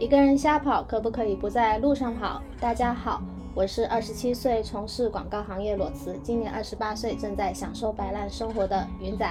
[0.00, 2.40] 一个人瞎跑，可不可以不在路上跑？
[2.60, 3.20] 大家好，
[3.52, 9.26] 我是二十七岁，从事广告行业裸辞，今年二十八岁，正在享受摆烂生活的云仔。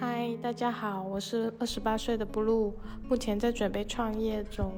[0.00, 2.72] 嗨，大家好，我是二十八岁的 blue，
[3.10, 4.72] 目前在准备创业中。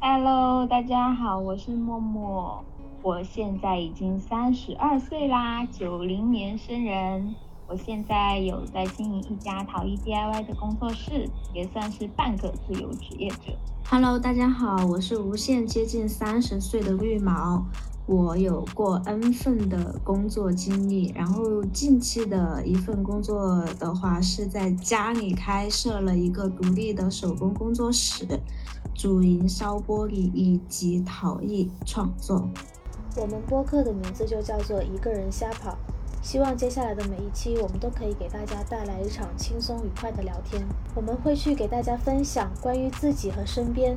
[0.00, 2.64] Hello，大家好，我是默默，
[3.00, 7.32] 我现在已经三十二岁啦，九零年生人。
[7.70, 13.54] 我现在有在经营一家陶艺 DIY 的工作室，也算是半个自由职业者。
[13.90, 17.66] Hello，大家好，我是无限接近三十岁的绿毛，
[18.06, 28.26] 我有过 N 份的工作经历，然后近期的一份工作的话是在家里开设了一个独立的手工工作室，
[28.94, 32.48] 主营烧玻璃以及陶艺创作。
[33.16, 35.76] 我们播客的名字就叫做一个人瞎跑。
[36.20, 40.62] 希望接下来的每一期，我们都可以给大家带来一场轻松愉快的聊天。
[40.94, 43.96] 我们会去给大家分享关于自己和身边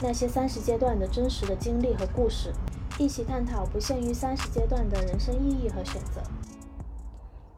[0.00, 2.52] 那些三十阶段的真实的经历和故事，
[2.98, 6.22] 一起探讨不限于三十阶段的人生意义和选择。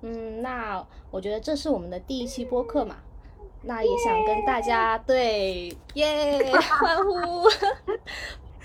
[0.01, 2.97] 嗯，那我觉得这是我们的第一期播客嘛，
[3.63, 7.49] 那也想跟大家对耶 欢呼。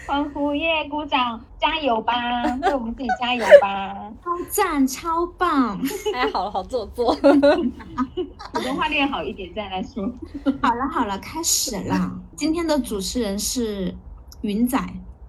[0.07, 0.87] 欢呼耶！
[0.89, 2.13] 鼓掌，加油吧！
[2.63, 4.11] 为我们自己加油吧！
[4.23, 5.79] 超赞，超棒！
[6.13, 7.13] 哎，好了，好做作。
[7.15, 10.11] 普通话练好一点再来说。
[10.61, 12.11] 好了好了，开始啦！
[12.35, 13.95] 今天的主持人是
[14.41, 14.79] 云仔。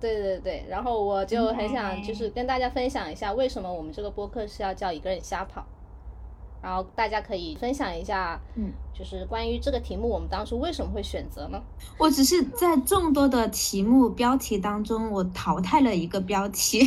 [0.00, 5.66] 对对对，然后我就很想就是跟大家分享一下，为什么我们这个播客是要叫一个人瞎跑。
[6.62, 11.60] 然后大家可以分享一下，嗯，就是关于这个题目，我们当初为什么会选择呢？
[11.98, 16.80] 我只是在众多的题目标题当中，我淘汰了一个标题，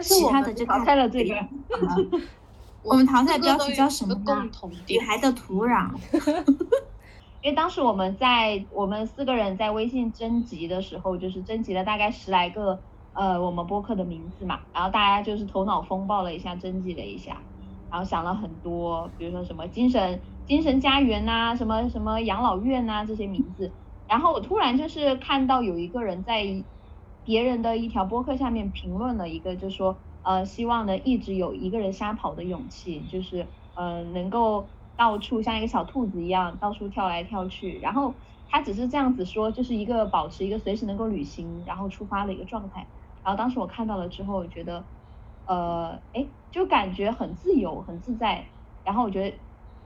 [0.00, 1.34] 其他的就淘汰了这个。
[2.82, 4.50] 我们淘汰标题叫什么呢？
[4.88, 5.90] 女孩的土壤。
[7.42, 12.80] 因为当时我们在我们四个人在微信征集的时候，就是征集了大概十来个
[13.12, 17.36] 呃我们播客的名字嘛，然后大家就是头脑风暴了一下，征集了一下。
[17.92, 23.76] 然后想了很多，比如说什么精神精神家园呐，什么什么养老院呐这些名字。
[24.08, 26.42] 然后我突然就是看到有一个人在
[27.22, 37.78] 别人的一条播客下面评论了一个，就说呃希望呢一直有一个人瞎跑的勇气，就是呃能够到处像一个小兔子一样到处跳来跳去。
[37.78, 38.16] 然后
[38.48, 42.88] 他只是这样子说，就是一个保持一个随时能够旅行然后出发的一个状态。
[43.22, 44.88] 然后当时我看到了之后，我觉得。
[45.46, 48.44] 呃，哎，就感觉很自由，很自在。
[48.84, 49.36] 然后我觉得，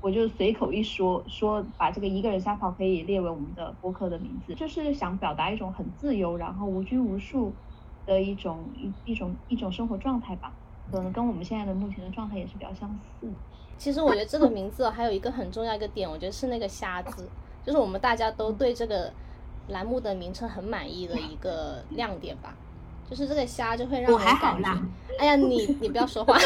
[0.01, 7.53] 我就随口一说，说把这个一个人瞎跑可以列为我们的播客的名字，就是想表达一种很自由，然后无拘无束
[8.07, 10.53] 的一种一一种一种生活状态吧。
[10.91, 12.89] 可能跟我们现在的目前的状态也是比较相
[13.21, 13.29] 似。
[13.77, 17.29] 其实我觉得这个名字还有一个很重要一个点，我觉得是那个“瞎”字，
[17.65, 19.13] 就是我们大家都对这个
[19.69, 22.55] 栏目的名称很满意的一个亮点吧。
[23.09, 24.83] 就是这个虾就会让我还好啦。
[25.19, 26.37] 哎呀，你你不要说话。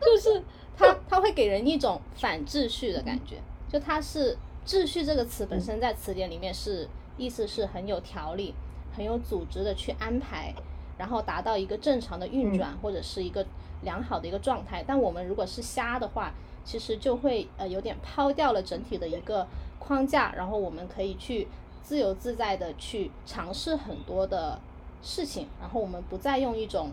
[0.00, 0.42] 就是
[0.76, 3.36] 它它会给人一种反秩序的感觉，
[3.68, 4.36] 就它是
[4.66, 8.54] 秩序这个词本身在词典里面是意思是很有条理、
[8.96, 10.54] 很有组织的去安排，
[10.96, 13.44] 然后达到一个正常的运转或者是一个
[13.82, 14.82] 良好的一个状态。
[14.86, 16.32] 但我们如果是虾的话，
[16.64, 19.46] 其实就会呃有点抛掉了整体的一个
[19.78, 21.48] 框架，然后我们可以去。
[21.82, 24.60] 自由自在的去尝试很多的
[25.02, 26.90] 事情，然后我们不再用一种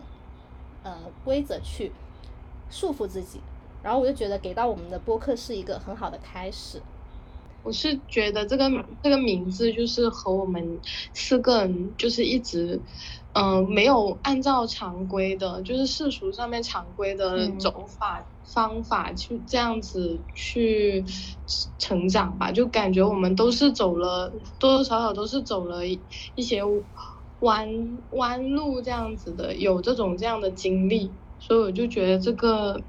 [0.82, 1.92] 呃规则去
[2.70, 3.40] 束缚自己，
[3.82, 6.82] 然后我就觉得给到我们的播客是一个很好的开始。
[7.62, 8.70] 我是觉得这个
[9.02, 10.80] 这个名字就是和我们
[11.12, 12.80] 四个人就是一直
[13.34, 18.24] 嗯没有按照常规的，就是世俗上面常规的走法。
[18.54, 21.04] 方法去这样子去
[21.78, 26.62] 成长吧，就感觉我们都是走了多多少少都是走了一些
[27.40, 32.80] 弯弯路这样子的，有这种这样的经历，所以我就觉得这个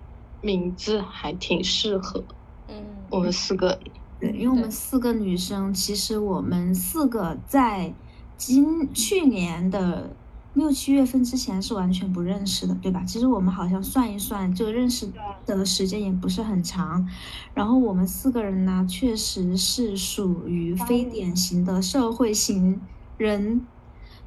[0.41, 2.23] 名字还挺适合，
[2.69, 2.75] 嗯，
[3.09, 3.77] 我们四个，
[4.19, 7.93] 对，因为我们四个女生，其实我们四个在
[8.37, 10.15] 今去年的。
[10.55, 13.03] 六七月份之前是完全不认识的，对吧？
[13.05, 15.07] 其实我们好像算一算，这个认识
[15.45, 17.07] 的时间也不是很长。
[17.53, 22.81] 然后我们四个人呢，确实是属于非典型的社会型
[23.17, 23.65] 人，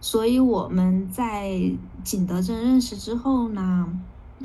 [0.00, 1.72] 所以我们在
[2.04, 3.88] 景德镇认识之后呢，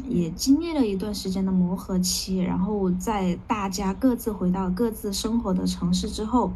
[0.09, 2.39] 也经历了一段时间的磨合期。
[2.39, 6.51] 然后在大家各自回到各自生活的城市之后。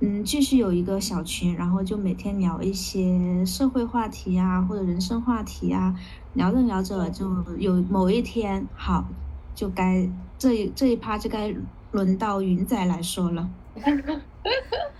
[0.00, 5.94] 嗯，继续有一个小群，然后就每天聊一些社会话题啊，或者人生话题啊，
[6.34, 7.28] 聊着聊着就
[7.58, 9.04] 有某一天，好，
[9.54, 10.08] 就该
[10.38, 11.52] 这一这一趴就该
[11.90, 13.50] 轮到云仔来说了。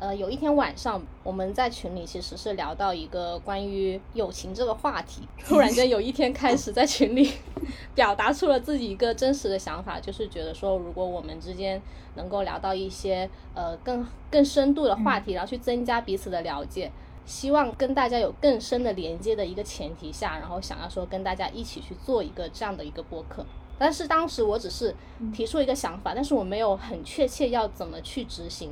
[0.00, 7.32] 呃，有一天晚上我们在群里其实是聊到一个关于友情这个话题，突然间有一天开始在群里
[7.96, 11.82] 表达出了自己一个真实的想法，就是觉得说如果我们之间
[12.14, 16.92] 能够聊到一些呃更更深度的话题，然后去增加彼此的了解。
[17.26, 23.44] 希望跟大家有更深的连接的一个前提下，然后想要说跟大家一起去做一个这样的一个播客。
[23.76, 24.94] 但是当时我只是
[25.34, 28.70] 提出一个想法，但是我没有很确切要怎么去执行。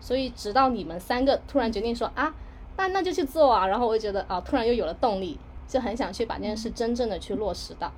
[0.00, 2.34] 所以直到你们三个突然决定说啊，
[2.76, 7.92] 那那就去做啊，然后我就觉得啊，突然又有了动力，就很想去把这件事真正的去落实到。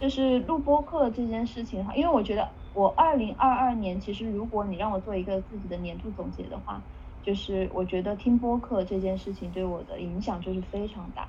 [0.00, 6.80] 就是录播课这件事情哈，因为我觉得我二零二二年其实如果你让我做一个自己的年度总结的话。
[7.24, 11.24] 就是我觉得听播客这件事情对我的影响就是非常大，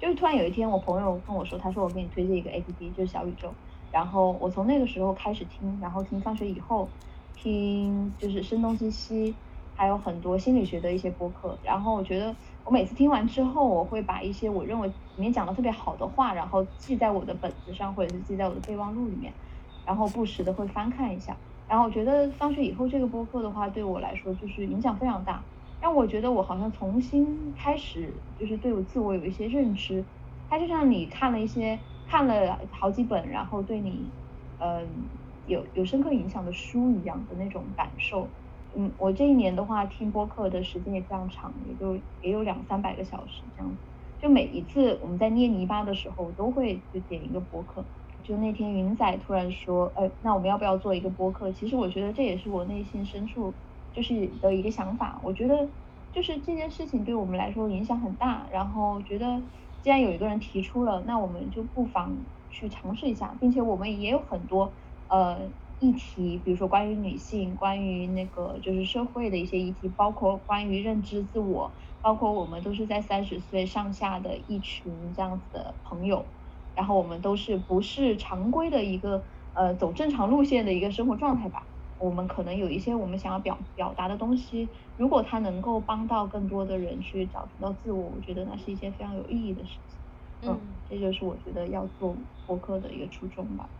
[0.00, 3.52] 就是突然有一天我朋友跟我说，他说我给你推荐一个 A P P，就是小宇宙，
[3.92, 6.88] 然后我从那个时候开始听，然后听放学以后，
[7.36, 9.34] 听就是声东击西，
[9.74, 19.36] 还有很多心理学的一些播客，然后我觉得我每次听完之后，我会把一些我认为里面讲的特别好的话，然后记在我的本子上，或者是记在我的备忘录里面，
[19.84, 21.40] 然后不时的会翻看一下。
[21.66, 25.48] 然后我觉得放学以后这个播客的话，对我来说就是影响非常大，
[25.80, 30.08] 让我觉得我好像重新开始，就是对我自我有一些认知。
[30.46, 34.14] 它就像你看了一些看了好几本，然后对你，
[34.58, 35.10] 嗯，
[35.46, 38.34] 有有深刻影响的书一样的那种感受。
[38.76, 43.76] 嗯，我这一年的话听播客的时间也非常长，也就也有两三百个小时这样子。
[44.20, 47.84] 就每一次我们在捏泥巴的时候，都会就点一个播客。
[48.22, 51.52] 就那天云仔突然说，呃，那我们要不要做一个播客？
[51.52, 53.52] 其实我觉得这也是我内心深处
[53.92, 55.20] 就是的一个想法。
[55.22, 55.68] 我觉得
[56.10, 59.42] 就是这件事情对我们来说影响很大，然后觉得
[59.82, 62.16] 既然有一个人提出了，那我们就不妨
[62.48, 64.72] 去尝试一下，并且我们也有很多
[65.08, 65.36] 呃
[65.78, 76.32] 议题，比如说关于女性，关于那个就是社会的一些议题，包括关于认知自我，包括我们都是在三十岁上下的一群这样子的朋友。
[76.74, 81.68] 然后我们都是不是常规的一个呃走正常路线的一个生活状态吧？
[81.96, 90.00] 我们可能有一些我们想要表表达的东西，如果它能够帮到更多的人去找寻到自我，我觉得那是一件非常有意义的事情。
[90.44, 93.70] 嗯，这就是我觉得要做博客的一个初衷吧。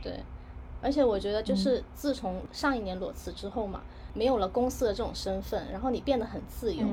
[0.00, 0.26] 对，
[0.82, 3.80] 而且我觉得就是自从上一年裸辞之后嘛，
[4.14, 6.86] 没有了公司的这种身份，然后你变得很自由。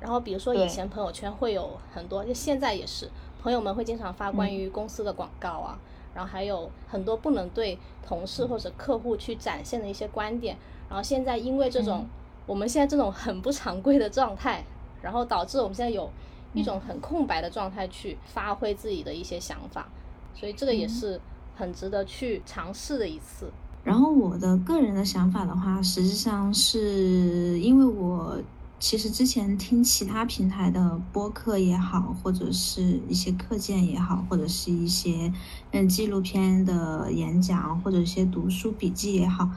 [0.00, 3.10] 然后比如说以前朋友圈会有很多，就现在也是。
[3.42, 5.78] 朋友们会经常发关于公司的广告啊，
[6.14, 10.58] 然后还有很多不能对同事或者客户去展现的一些观点。
[10.90, 12.06] 然后现在因为这种
[12.46, 14.62] 我们现在这种很不常规的状态，
[15.00, 16.10] 然后导致我们现在有
[16.52, 19.88] 一种很空白的状态去发挥自己的一些想法，
[20.34, 21.18] 所以这个也是
[21.60, 23.52] 很值得去尝试的一次。
[23.84, 28.40] 然后我的个人的想法的话，实际上是因为我。
[28.82, 35.30] 其实之前听其他平台的播客也好，或者是一些课件也好，或者是一些
[35.72, 39.50] 嗯纪录片的演讲，或者一些读书笔记也好，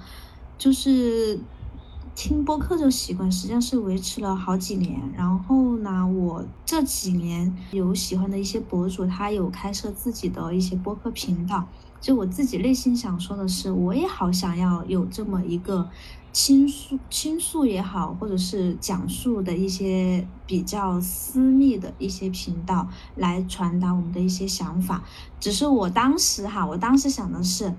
[0.57, 1.39] 就是
[2.13, 4.99] 听播客这个习惯实际上是维持了好几年。
[5.15, 11.65] 然后呢，我这几年有喜欢的一些博主，他有开设自己的一些播客频道。
[12.03, 15.89] 就我自己内心想说的是，我也好想要有这么一个。
[16.33, 25.03] 倾诉倾诉也好，或者是讲述的一些比较私密的一些频道来传达我们的一些想法。
[25.39, 27.71] 只是我当时哈，我当时想的是，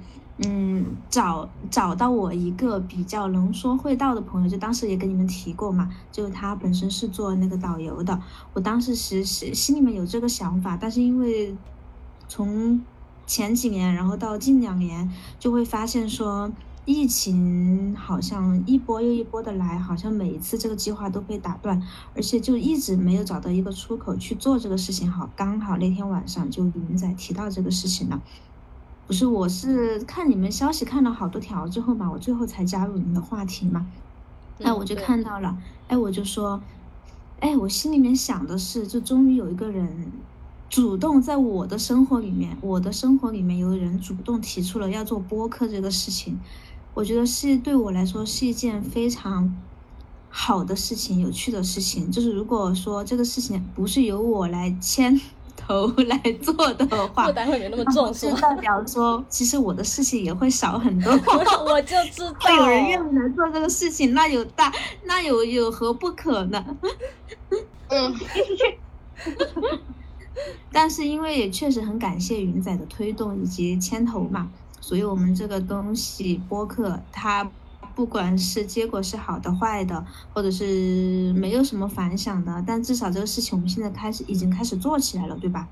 [0.46, 8.16] 嗯，找找到我一个比较能说会道的朋友，就当时也跟你们提过嘛，就他本身是做那个导游的。
[8.52, 11.56] 我当时其实心里面有这个想法，但是因为
[12.28, 12.80] 从
[13.26, 16.52] 前几年，然后到近两年，就会发现说。
[16.87, 21.83] 疫情好像一波又一波的来，好像每一次这个计划都被打断，
[22.14, 25.11] 而且就一直没有找到一个出口去做这个事情。
[25.11, 28.21] 好，刚好那天晚上就云仔提到这个事情了，
[29.07, 33.87] 不是，我是看你们消息看了好多条之后嘛，我最后才加入你们的话题嘛。
[34.62, 35.57] 哎，我就看到了，
[35.88, 36.61] 哎，我就说，
[37.40, 40.12] 哎，我心里面想的是，就终于有一个人
[40.71, 46.38] 主动在我的生活里面，我的生活里面有人主动提出了要做播客这个事情。
[46.94, 49.56] 我觉得是对我来说是一件非常
[50.28, 52.11] 好的事情，有趣的事情。
[52.11, 55.21] 就是如果说这个事情不是由我来牵
[55.56, 61.12] 头来做的 话，负担会没那么重，是代表说其实我的事情也会少很多。
[61.66, 64.73] 我就知道有人愿意来做这个事情，那有大
[65.04, 66.64] 那有有何不可呢？
[67.88, 68.14] 嗯。
[70.72, 74.50] 但是因为也确实很感谢云仔的推动以及牵头嘛。
[74.80, 77.50] 所以，我们这个东西播客，它
[77.94, 85.66] 不管是结果是好的坏的，或者是没有什么反响的，但至少这个事情我们现在开始已经开始做起来了，对吧？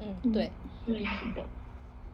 [0.00, 0.50] 嗯，对，
[0.86, 1.04] 嗯，是
[1.36, 1.44] 的，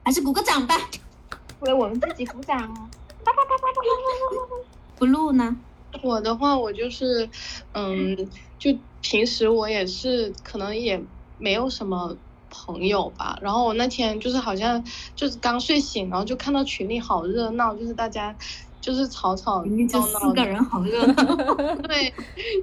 [0.02, 0.76] 还是鼓个掌吧。
[1.60, 2.90] 为我们自己鼓掌啊！
[4.96, 5.56] 不录呢？
[6.02, 7.26] 我的话，我就是，
[7.72, 11.02] 嗯，就平时我也是，可能也
[11.44, 12.16] 没有什么
[12.48, 13.38] 朋友吧。
[13.42, 14.82] 然后我那天就是好像
[15.14, 18.34] 就是刚睡醒，然后就看到群里好热闹，就是大家
[18.80, 20.08] 就是吵吵闹闹的。
[20.08, 21.54] 四个人，好热闹。
[21.88, 22.10] 对，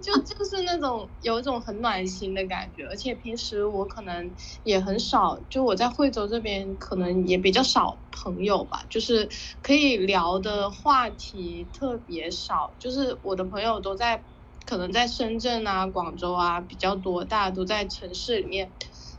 [0.03, 9.29] 就就是那种有一种很暖心的感觉，而且平时我可能也很少，就我在惠州这边可能也比较少朋友吧，就是
[9.61, 14.23] 可以聊的话题特别少，就是我的朋友都在，
[14.65, 18.70] 可能在深圳啊、广州啊比较多，大家都在城市里面。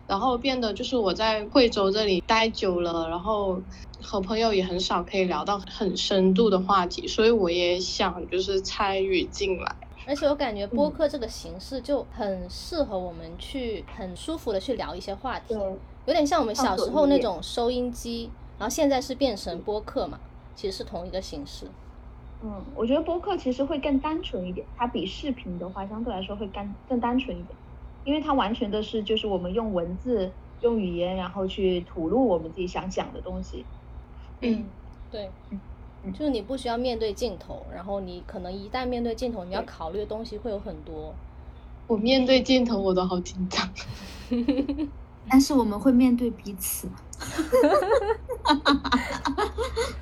[0.09, 3.59] 然后变得就是我在惠州这里待久了，然后
[4.03, 9.75] 和朋友也很少可以聊到很深度的话题，所以我也想就是参与进来。
[10.05, 20.19] 而且我感觉播客这个形式就很适合我们去很舒服的去聊一些话题，有点像我们小时候那种收音机，然后现在是变成播客嘛，
[20.57, 21.67] 其实是同一个形式。
[22.45, 27.55] 嗯，我觉得播客其实会更单纯一点，它比视频的话相对来说会更更单纯一点，
[28.05, 30.31] 因为它完全的是就是我们用文字、
[30.61, 33.65] 用语言，然后去吐露我们自己想讲的东西。
[34.43, 34.65] 嗯，
[35.11, 41.15] 对嗯，就是你不需要面对镜头，然后你可能一旦面对镜头，你要考虑的东西会有很多。
[41.87, 43.69] 我面对镜头我都好紧张。
[45.29, 46.89] 但是我们会面对彼此。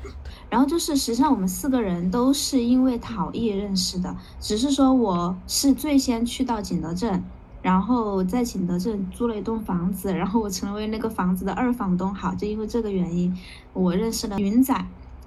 [0.51, 7.23] 然后就是，实际上我们四个人都是因为陶艺认识的，只是说我是最先去到景德镇，
[7.63, 12.13] 然后在景德镇租了一栋房子，然后我成为那个房子的二房东。
[12.13, 13.33] 好，就因为这个原因，
[13.73, 14.75] 我认识了云仔。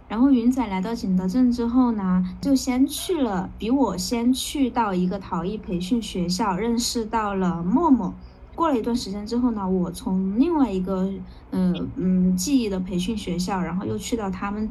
[0.10, 8.14] 然后云仔来到景德镇之后呢，就先去了，比我先去到一个陶艺培训学校，认识到了默默。
[8.54, 11.10] 过了一段时间之后呢，我从另外一个
[11.50, 14.70] 嗯嗯技艺的培训学校，然后又去到他们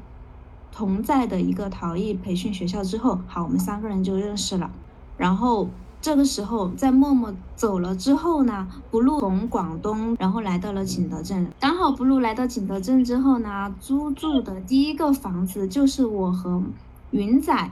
[0.72, 4.70] 同在的一个陶艺培训学校之后，好，我们三个人就认识了。
[5.16, 5.68] 然后
[6.00, 11.46] 这个时候，在默默走了之后呢，不露从广东，然后来到了景德镇。
[11.60, 16.62] 刚好不露来到景德镇之后呢，租住的第一个房子就是我和
[17.10, 17.70] 云仔。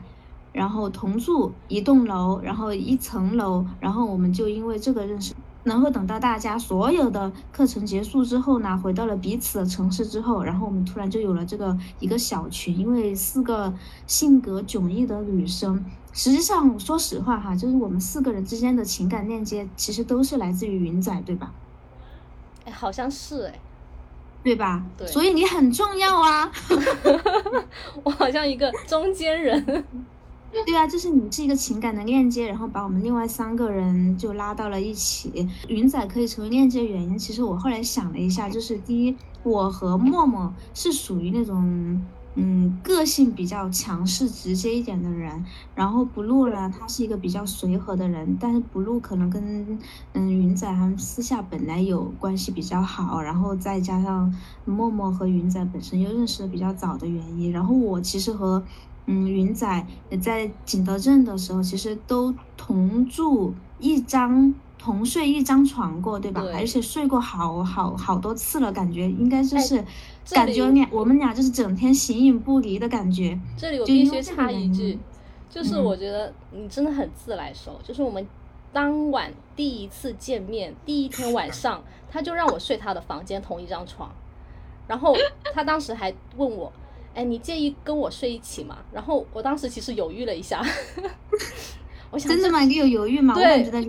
[0.52, 5.32] 然后同住一栋楼，然后一层楼，然后我们就因为这个认识。
[5.62, 13.72] 然后等到大家所有的课程结束之后呢，回到了彼此的城市之后，然后我们突然就有了这个一个小群，因为四个
[14.06, 15.84] 性格迥异的女生。
[16.12, 21.52] 实际上，说实话哈，就是我们四个人之间的情感链接，其实都是来自于云仔，对吧？
[22.64, 23.60] 哎，好像是哎，
[24.42, 24.82] 对吧？
[24.96, 26.50] 对所以你很重要啊。
[28.02, 29.84] 我好像一个中间人。
[30.52, 35.48] 对啊，就是你是一个情感的链接，然后把我们另外三个人就拉到了一起。
[35.68, 42.02] 云仔可以成为链接原因，其实我后来想了一下，就是第一，我和默默是属于那种
[42.34, 49.78] 嗯个性比较强势、直接一点的人，然后 blue 呢，他是一个比较随和的人，但是 blue 可能跟
[50.14, 54.32] 嗯云仔他们私下本来有关系比较好，然后再加上
[54.64, 58.62] 默默和云仔本身又认识的比较早的原因，然后我其实和
[59.10, 66.42] 嗯，云仔也在景德镇的时候，其实都同住一张、同睡一张床过，对吧？
[66.42, 69.84] 对而且睡过好好好多次了，感觉应该就哎是
[70.30, 73.36] 感觉俩我们俩就是整天形影不离的感觉。
[73.56, 74.96] 这里我必须插一句，
[75.48, 77.80] 就是嗯我觉得你真的很自来熟。
[77.82, 78.24] 就是我们
[78.72, 84.08] 当晚第一次见面，第一天晚上，他就让我睡他的房间同一张床，
[84.86, 85.16] 然后
[85.52, 86.72] 他当时还问我。
[87.14, 88.78] 哎，你介意跟我睡一起吗？
[88.92, 90.64] 然后我当时其实犹豫了一下，
[92.10, 92.60] 我想真的吗？
[92.60, 93.34] 你有犹豫吗？
[93.34, 93.88] 我对感觉得你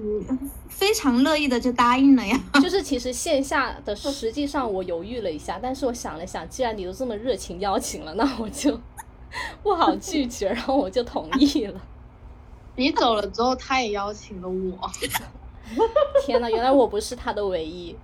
[0.67, 2.39] 非常乐意的就答应了呀。
[2.61, 8.79] 就是其实线下的 实际上我犹豫了一下，但是我想了想，既然你都这么热情邀请了，那我就
[9.63, 11.79] 不好拒绝，然后我就同意了。
[12.75, 14.89] 你走了之后，他也邀请了我。
[16.25, 17.95] 天呐，原来我不是他的唯一。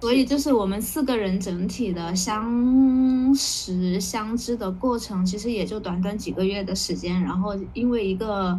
[0.00, 7.20] 所以就是我们四个人整体的相识相知的过程，其实也就短短几个月的时间。
[7.22, 8.58] 然后因为一个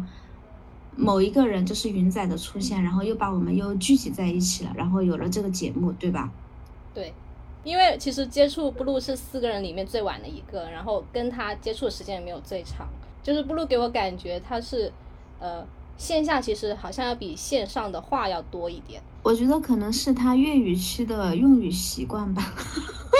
[0.94, 6.30] 某一个人，就是云仔的出现，然后又把我们又聚集在一起了，然后有了这个节目，对吧？
[6.94, 7.12] 对，
[7.64, 12.86] 因为其实接触布鲁是四个人里面最晚的一个，然后跟他接触的时间也没有最长。
[13.20, 14.92] 就是布鲁给我感觉他是，
[15.40, 19.02] 呃，线下其实好像要比线上的话要多一点。
[19.22, 22.42] 我觉得可能是他粤语区的用语习惯吧，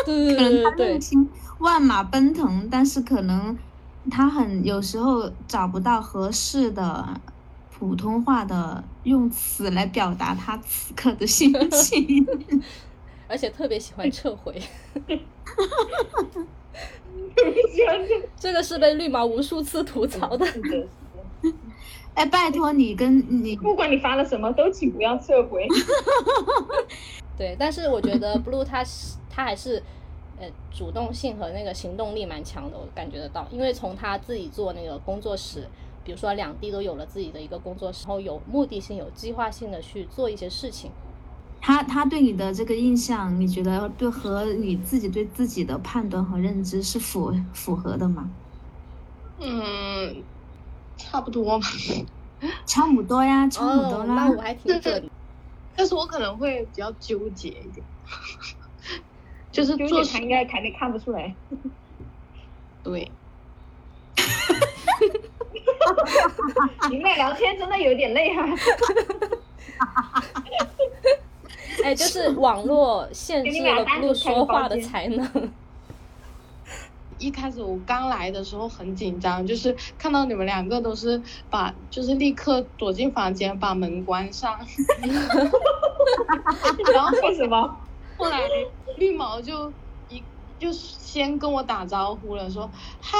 [0.04, 1.28] 对 可能他内心
[1.59, 3.56] 万马奔腾，但是可能
[4.11, 7.09] 他很有时候找不到合适的
[7.71, 12.26] 普通话的用词来表达他此刻的心 情，
[13.28, 14.61] 而且特别喜欢撤回。
[18.38, 20.47] 这个是被绿毛无数次吐槽的。
[22.14, 25.66] 哎，拜托你跟你，不管你发了什么，都请不要撤回。
[27.38, 29.83] 对，但是我觉得 Blue 他是他还是
[30.38, 35.66] 呃主动性和那个行动力蛮强的，我感觉得到，因为从他自己做那个工作室，
[36.04, 40.90] 比如说两地都有了自己的一个工作室，然后有目的性、有计划性的去做一些事情。
[41.62, 48.28] 他他对你的这个印象，你觉得对和你自己对自己的判断和认知是符符合的吗？
[49.40, 50.23] 嗯，
[51.02, 51.66] 差不多吧。
[52.66, 54.14] 差不多呀，差不多啦。
[54.14, 55.11] 那我还挺准。
[55.76, 57.87] 但是我可能会比较纠结一点，
[59.50, 61.35] 就是做他应该肯定看不出来。
[62.82, 63.11] 对。
[66.90, 68.44] 你们俩聊天真的有点累啊。
[71.85, 75.52] 哎，就是网络限制了不说话的才能。
[77.22, 84.58] 一开始我刚来的时候很紧张，就是看到你们两个都是把，就是立刻躲进房间把门关上。
[86.92, 87.76] 然后为什么？
[88.16, 88.40] 后来
[88.96, 89.72] 绿毛就
[90.08, 90.22] 一
[90.58, 92.68] 就先跟我打招呼了，说
[93.00, 93.16] 嗨，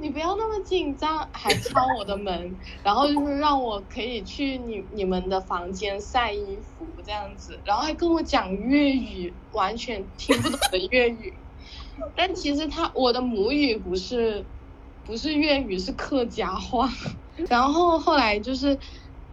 [0.00, 11.34] 你不要那么紧张，还敲我的门，然后就是让我可以去你你们的房间晒衣服这样子，然后还跟我讲粤语，完全听不懂的粤语。
[12.14, 14.44] 但其实他我的母语不是
[15.04, 16.88] 不是粤语，是客家话。
[17.48, 18.78] 然后后来就是，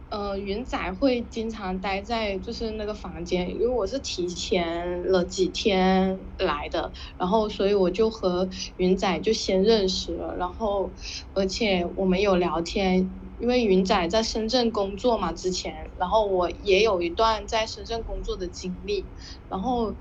[0.09, 10.93] 呃，云仔会经常待在就是那个房间，因为我是提前了几天来的，然后所以我就和云仔就先认识了，然后
[11.33, 19.05] 而且我们有聊天，因为云仔在深圳工作嘛之前，然后我也有一段在深圳工作的经历，
[19.49, 19.95] 然后。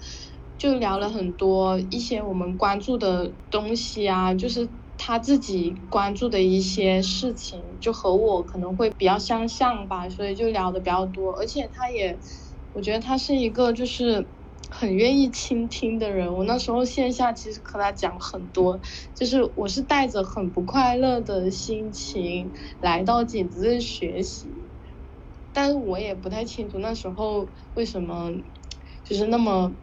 [0.59, 11.33] 就聊了很多一些我们关注的东西啊，就是他自己关注的一些事情，就和我可能会比较相像吧，所以就聊的比较多。
[11.39, 12.19] 而且他也，
[12.73, 14.33] 我觉得他是一个就是
[14.69, 16.35] 很愿意倾听的人。
[16.35, 18.81] 我那时候线下其实和他讲很多，
[19.15, 24.53] 就是我是带着很不快乐的心情来到景子镇学习，
[25.53, 28.33] 但是我也不太清楚那时候为什么
[29.05, 29.77] 就是那么。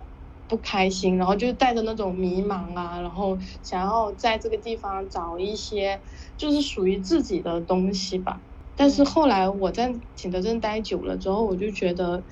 [0.48, 6.02] 不开心，然后就带着那种迷茫啊，然后想要在这个地方找一些
[6.38, 8.42] 就是属于自己的东西吧。
[8.76, 12.26] 但是后来我在景德镇待久了之后，我就觉得，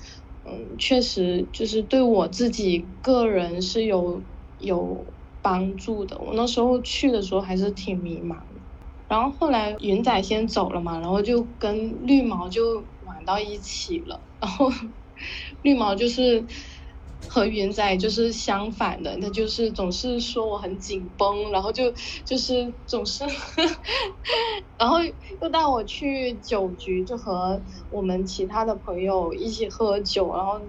[0.44, 4.24] 嗯，确实就是对我自己个人是有
[4.58, 6.18] 有帮助的。
[6.18, 8.60] 我那时候去的时候还是挺迷茫的。
[9.08, 14.26] 然后后来云仔先走了嘛，然后就跟绿毛就玩到一起了。
[14.40, 14.68] 然后
[15.62, 16.46] 绿毛就是。
[17.28, 21.92] 和云仔就是相反的，他就是总是说我很紧绷，然后就
[22.24, 23.24] 就是总是，
[24.78, 24.98] 然后
[25.40, 30.60] 又带我去酒局，就和我们其他的朋友一起喝酒，然后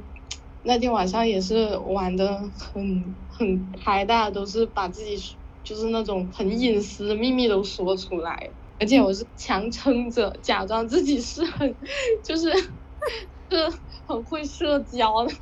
[0.64, 11.78] 那天晚上也是玩的很很嗨，大家都是把自己就是那种很隐私的秘密都说出来，而且我是强撑着假装自己是很
[12.24, 12.52] 就是
[13.52, 13.74] 是
[14.08, 15.34] 很会社交的。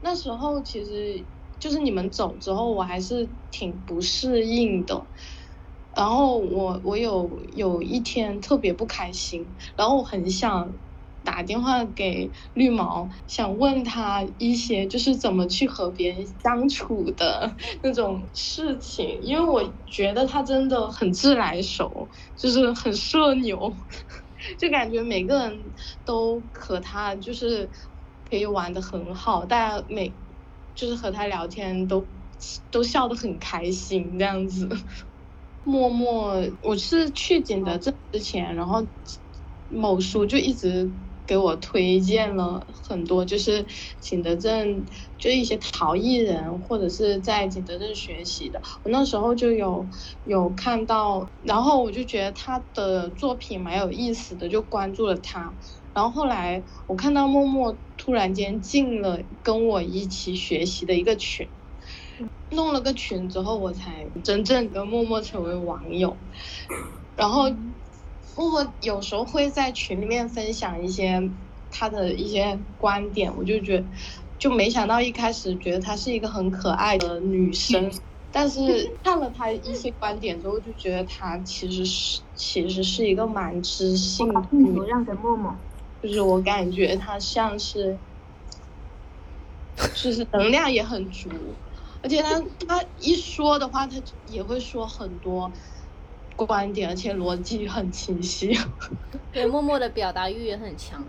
[0.00, 1.26] 那时候其实
[1.58, 5.08] 就是你们走之后，我还是挺不适应的。
[5.96, 10.78] 然后我我有有一天特别不开心，然后我很想
[11.24, 23.76] 打电话给绿毛，想问他一些就是怎么去和别人相处的那种事情，因为我觉得他真的很自来熟，就是很社牛，
[24.58, 27.70] 就感觉每个人都和他就是。
[28.30, 30.14] 可以玩的很好，大家每
[30.74, 32.06] 就是和他聊天都
[32.70, 34.68] 都笑得很开心这样子。
[35.62, 38.86] 默默，我是去景德镇之前，然后
[39.68, 40.90] 某书就一直
[41.26, 43.66] 给我推荐了很多，就是
[44.00, 44.86] 景德镇
[45.18, 48.62] 就一些陶艺人或者是在景德镇学习的。
[48.84, 49.88] 我那时候就有
[50.24, 55.54] 有看到，然后我就觉得他的作品蛮有意思的，就关注了他。
[55.92, 61.46] 然后后来我看到默默突然间进了跟我一起学习的一个群，
[62.50, 66.16] 弄了个群之后，我才真正跟默默成为网友。
[67.14, 67.50] 然后
[68.34, 71.30] 默默有时候会在群里面分享一些
[71.70, 73.84] 他的一些观点，我就觉
[74.38, 77.92] 就没想到一开始觉得她是一个很可爱的女生，
[78.32, 84.40] 但是看了她一些观点之后，就觉得她其实是其实是一个蛮知性的，
[84.88, 85.54] 让给默默，
[86.02, 87.96] 就是我感觉他像是，
[89.94, 91.28] 就是能量也很足，
[92.02, 93.96] 而且他他一说的话，他
[94.28, 95.50] 也会说很多
[96.36, 98.58] 观点，而且逻辑很清晰。
[99.32, 101.04] 对，默默的表达欲也很强。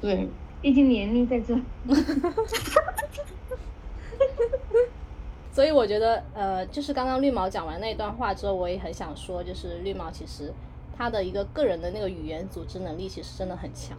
[0.00, 0.28] 对，
[0.62, 1.54] 毕竟年龄在这。
[5.52, 10.52] 所以我觉得，呃，就是刚刚绿毛讲完那段话之后，我也很想说，就是绿毛其实
[10.96, 13.96] 他的一个个人的那个语言组织能力其实真的很强。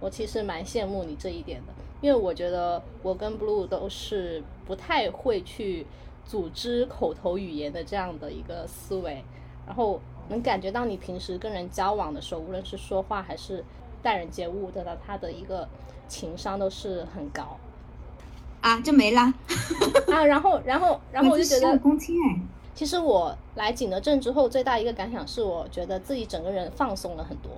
[0.00, 5.86] 我其实蛮羡慕你这一点的，因为我觉得我跟 Blue 都是不太会去
[6.26, 9.24] 组织口头语言的这样的一个思维，
[9.66, 13.64] 然后能感觉到你平时跟人交往的时候，无论是说话还是
[14.02, 15.66] 待人接物的，他的一个
[16.06, 17.56] 情商都是很高。
[18.60, 19.32] 啊，就没啦。
[20.12, 22.40] 啊，然后，然后，然后我就觉得，公哎。
[22.74, 27.52] 其实我来景德镇之后，最大一个感想是，我觉得自己整个人放松了很多。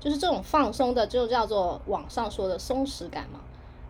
[0.00, 3.40] 就是这种放松的，就叫做网上说的松弛感嘛。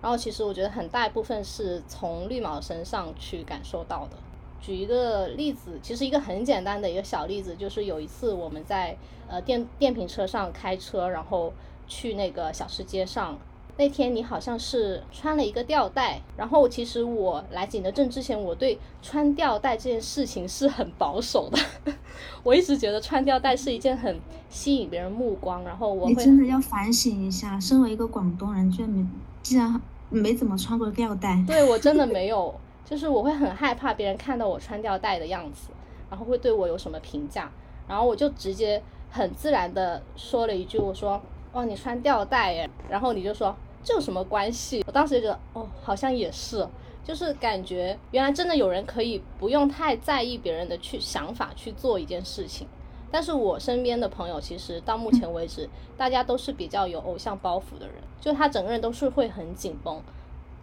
[0.03, 4.17] 然后，其实我觉得很大一部分是从绿毛身上去感受到的。
[4.61, 8.97] 举一个例子，其实一个很简单的一个小例子，就是有一次我们在
[9.29, 11.53] 呃电电瓶车上开车，然后
[11.87, 13.39] 去那个小吃街上。
[13.81, 21.59] 那天你好像是穿了一个吊带，然后其实我来景德镇之前，我对穿吊带这件事情是很保守的。
[22.45, 29.07] 我一直觉得穿吊带是一件很吸引别人目光，然后我会真的要反省一下，身为一个广东人，居然没
[29.43, 31.43] 竟然没怎么穿过吊带。
[31.47, 35.71] 对我真的没有，就是我会很害怕别人看到我穿吊带的样子，
[36.11, 37.51] 然后会对我有什么评价，
[37.89, 41.19] 然后我就直接很自然的说了一句，我说
[41.55, 43.57] ：“哇，你穿吊带耶。”然后你就说。
[43.83, 44.85] 这有什么关系？
[44.87, 46.67] 我当时就觉得，哦，好像也是，
[47.03, 52.67] 就是感觉原来真的有人可以不用太在意别人的去想法去做一件事情。
[53.11, 60.01] 但是我身边的朋友，其实到目前为止，大家都是比较有偶像包袱的人，就他整个人都是会很紧绷。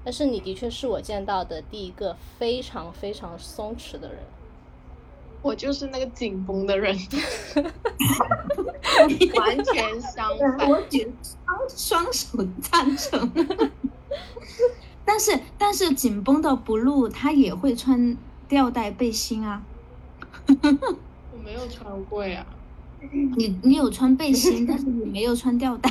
[0.04, 4.20] 但是你的确是我见到的第一个非常非常松弛的人。
[5.42, 6.96] 我就是那个紧绷的人，
[9.36, 10.70] 完全相反。
[10.70, 13.32] 我举双双手赞成。
[15.06, 19.64] 但是但是紧绷的 blue，他也会穿吊带背心啊。
[20.48, 22.46] 我没有穿过呀。
[23.38, 25.90] 你你有穿背心，但是你没有穿吊带。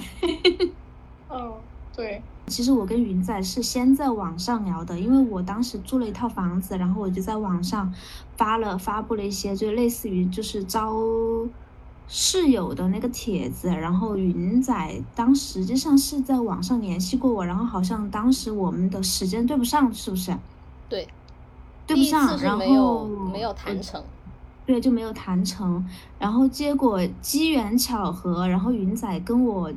[1.28, 1.58] 哦，
[1.96, 2.20] 对。
[2.48, 7.92] 其实我跟云仔是先在网上聊的，因为我当时租了一套房子，然后我就在网上
[8.36, 10.96] 发了发布了一些，就类似于就是招
[12.06, 20.34] 室友的那个帖子，然后云仔当实际上是在网上联系过我，然后好像当时我们的时间对不上，是不是？
[20.88, 21.08] 对，
[21.86, 24.02] 对不上，然后没有谈成，
[24.64, 25.84] 对，就没有谈成，
[26.18, 29.72] 然后结果机缘巧合，然后云仔跟我。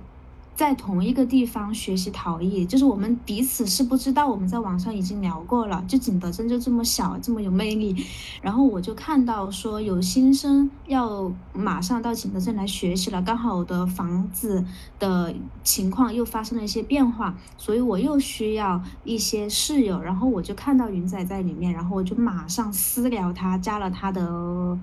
[0.59, 5.81] 在同一个地方学习陶艺，就是我们彼此是不知道，我们在网上已经聊过了。
[5.87, 7.95] 就景德镇就这么小，这么有魅力，
[8.41, 14.61] 然后我就看到说有新生要马上到景德镇来学习了，刚好我的房子
[14.99, 24.77] 的情况又发生了一些变化，所以我又需要一些室友，然后我就看到云仔在里面，然后我就马上私聊他，加了他的。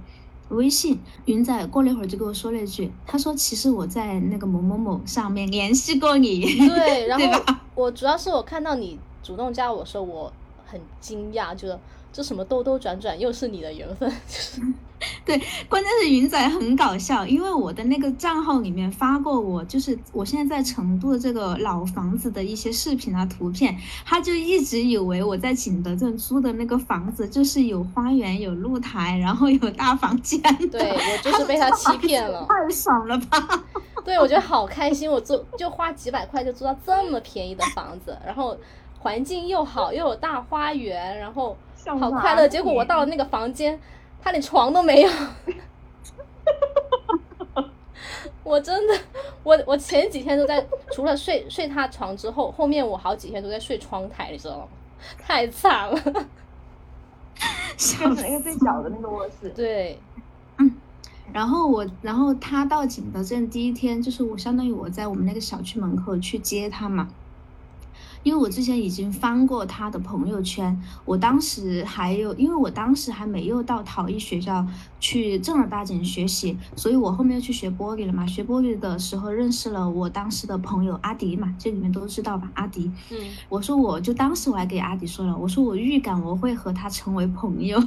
[0.49, 10.33] 微信云仔过了一会儿就跟我说了一句，他说其实我在那个某某某上面联系过你，对，然后我主要是我看到你主动加我说我
[10.65, 11.79] 很惊讶，觉得
[12.13, 14.63] 这什么兜兜转转又是你的缘分，就是。
[15.25, 30.41] 对，关键是云仔很搞笑，因为我的那个账号里面发过我，就是我现在在成都的这个老房子的一些视频啊、图片，他就一直以为我在景德镇租的那个房子就是有花园、有露台，然后有大房间。
[30.71, 33.65] 对我就是被他欺骗了，太爽了吧？
[34.05, 38.57] 对，我觉得好开心，我租就花几百块就租到这么便宜的房子，然后
[38.99, 41.57] 环境又好，又有大花园，然后
[41.99, 42.47] 好快乐。
[42.47, 43.79] 结果我到了那个房间。
[44.27, 45.11] 他连床都没有，
[48.43, 49.01] 我真的，
[49.45, 54.67] 我我前几天都在除了睡睡他床之后，后面我好几天都在睡窗台，你知道吗？
[55.17, 55.97] 太惨了，
[57.77, 59.49] 就是那个最小的那个卧室。
[59.51, 59.97] 对，
[60.59, 60.75] 嗯，
[61.33, 67.09] 然后我，然后他到景德镇第一天，就是我相当于我在我们那个小区门口去接他嘛。
[68.27, 74.67] 因为我之前已经翻过他的朋友圈，我当时还有，因为我当时还没有到陶艺学校
[74.99, 78.27] 去正儿八经学习，所以我后面又去学玻璃了嘛。
[78.27, 82.51] 学玻璃的时候认识了我当时的朋友阿迪嘛，这里面都知道吧？
[82.55, 83.17] 阿迪，嗯，
[83.49, 87.81] 我说我就当时我还给阿迪说了，我说我预感我会和他成为朋友，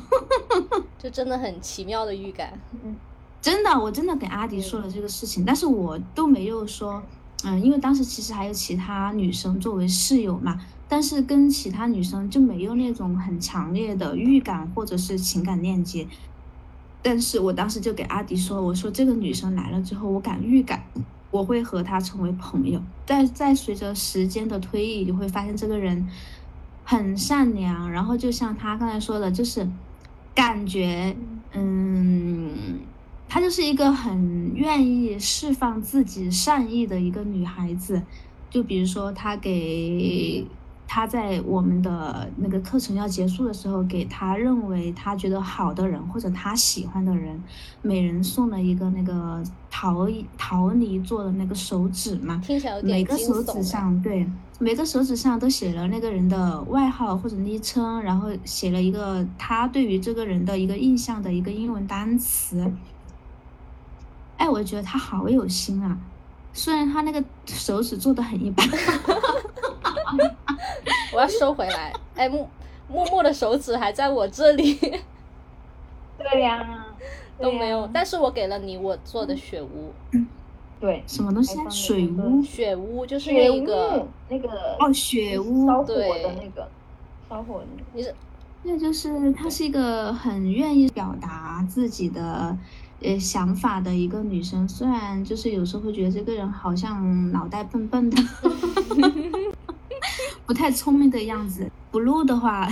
[0.97, 2.57] 就真的很奇妙的预感。
[2.81, 2.95] 嗯
[3.41, 7.03] 真的，我真的给阿迪说了这个事情，但是我都没有说。
[7.45, 16.05] 嗯，因为当时其实还有其他女生作为室友嘛，但是跟其他女生就没有那种很强烈的预感或者是情感链接。
[17.01, 20.83] 但是我当时就给阿迪说，我说这个女生来了之后，我敢预感
[21.31, 22.81] 我会和她成为朋友。
[23.05, 26.09] 但在随着时间的推移，你会发现这个人
[26.83, 29.65] 很善良，然后就像他刚才说的，就是
[30.35, 31.15] 感觉，
[31.53, 32.79] 嗯。
[33.29, 38.01] 她就是一个很愿意释放自己善意的一个女孩子，
[38.49, 40.43] 就比如说她给
[40.87, 47.39] 她在我们的那个课程要结束的时候，给她认为她觉得好的人或者她喜欢的人，
[47.83, 62.73] 每人送了一个那个陶陶泥做的那个手指嘛，听起来有点每个手指上对，每个手指上都写了那个人的外号或者昵称，然后写了一个他对于这个人的一个印象的一个英文单词。
[64.39, 65.97] 哎，我觉得他好有心啊，
[66.53, 68.65] 虽然他那个手指做的很一般。
[71.13, 71.93] 我要收回来。
[72.15, 72.47] 哎，木
[72.87, 74.75] 默默的手指还在我这里。
[76.17, 76.85] 对呀，
[77.37, 77.89] 都没有。
[77.93, 79.93] 但是我给了你我做的雪屋。
[80.79, 81.57] 对，什么东西？
[81.69, 82.41] 水屋？
[82.41, 86.69] 雪屋就是那个那个哦，雪屋烧火的那个
[87.29, 87.89] 烧火的那个。
[87.93, 88.15] 你是？
[88.63, 92.57] 那就是他是一个很愿意表达自己的。
[93.01, 98.17] 呃，想法的一个女生，虽然就是有时候会觉得这个人好像脑袋笨笨的，
[100.45, 101.71] 不太聪明的样子。
[101.91, 102.67] blue 的话，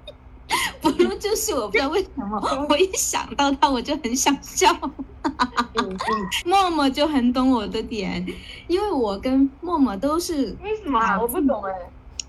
[0.82, 4.70] blue 就是我不知道为什么，我一想到他我就很想笑。
[6.44, 8.24] 默默就很懂我的点，
[8.68, 11.72] 因为我跟默默都是为什么我不懂哎。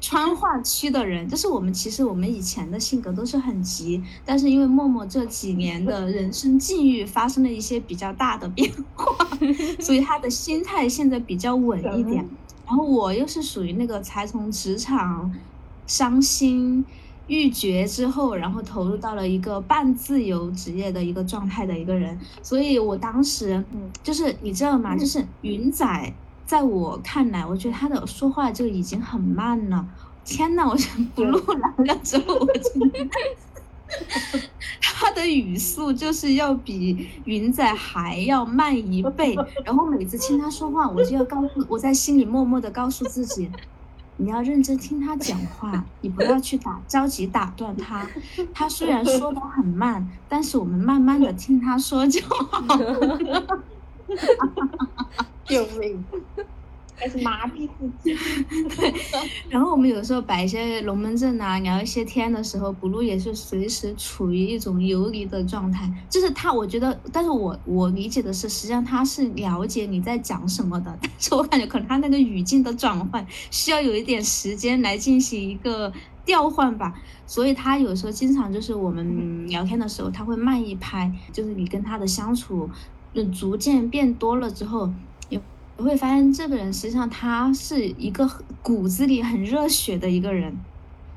[0.03, 1.73] 川化区的人，就是我们。
[1.73, 9.15] 其实我们以前的性格都是很急，但是因为默默这几年的人生境遇发生了一些比较大的变化，
[9.79, 12.27] 所以他的心态现在比较稳一点。
[12.67, 15.33] 然后我又是属于那个才从职场
[15.87, 16.83] 伤心
[17.27, 23.63] 欲绝之后，然后投入到了一个半自由职业的一个状态的一个人，所以我当时，
[24.03, 24.97] 就是你知道吗？
[24.97, 26.13] 就是云仔。
[26.45, 29.85] 在我看来，我觉得他的说话就已经很慢了。
[30.25, 30.77] 天呐，我
[31.15, 33.09] 不录来了之后， 我真的
[34.81, 39.35] 他的语速就是要比云仔还要慢一倍。
[39.65, 43.49] 然后每次听他说话，我就要告诉我在心里默默的告诉自己，
[44.17, 48.07] 你要认真听他讲话，你不要去打着急打断他。
[48.53, 53.43] 他虽然说的很慢，但是我们慢慢的听他说就好了。
[55.45, 56.03] 救命！
[56.95, 58.15] 还是麻痹自己。
[58.77, 58.93] 对，
[59.49, 65.91] 然后我们有时候摆一些龙门阵啊，聊一些天的时候，不露也是随时处于一种游离的状态。
[66.07, 75.91] 就是他，我觉得，但是我我理解的是，实际上他是了解你在讲什么的，但是我感觉可能他那个语境的转换需要有一点时间来进行一个
[76.23, 76.93] 调换吧。
[77.25, 82.69] 所以他有时候经常就是我们聊天的时候，他会慢一拍，就是你跟他的相处。
[83.15, 84.91] 就逐渐变多了之后，
[85.77, 88.29] 你会发现这个人实际上他是一个
[88.61, 90.55] 骨子里很热血的一个人，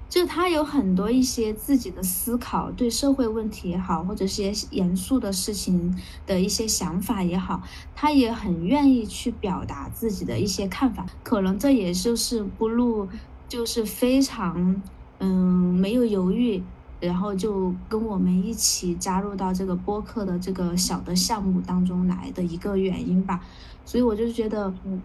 [0.08, 5.94] 就他有很多一些自己的思考，对社会问题也好，或者是些严肃的事情
[6.26, 7.62] 的一些想法也好，
[7.94, 11.04] 他也很愿意去表达自己的一些看法。
[11.22, 13.08] 可能这也就是不露，
[13.48, 14.82] 就是非常
[15.18, 15.28] 嗯
[15.74, 16.62] 没有犹豫。
[16.98, 23.38] 然后就跟我们一起加入到这个播客的这个小的项目当中来的一个原因吧，
[23.86, 25.00] 所以我就觉得，嗯，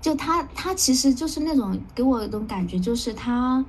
[0.00, 3.64] 就他他其实就是那种给我一种感觉，就是他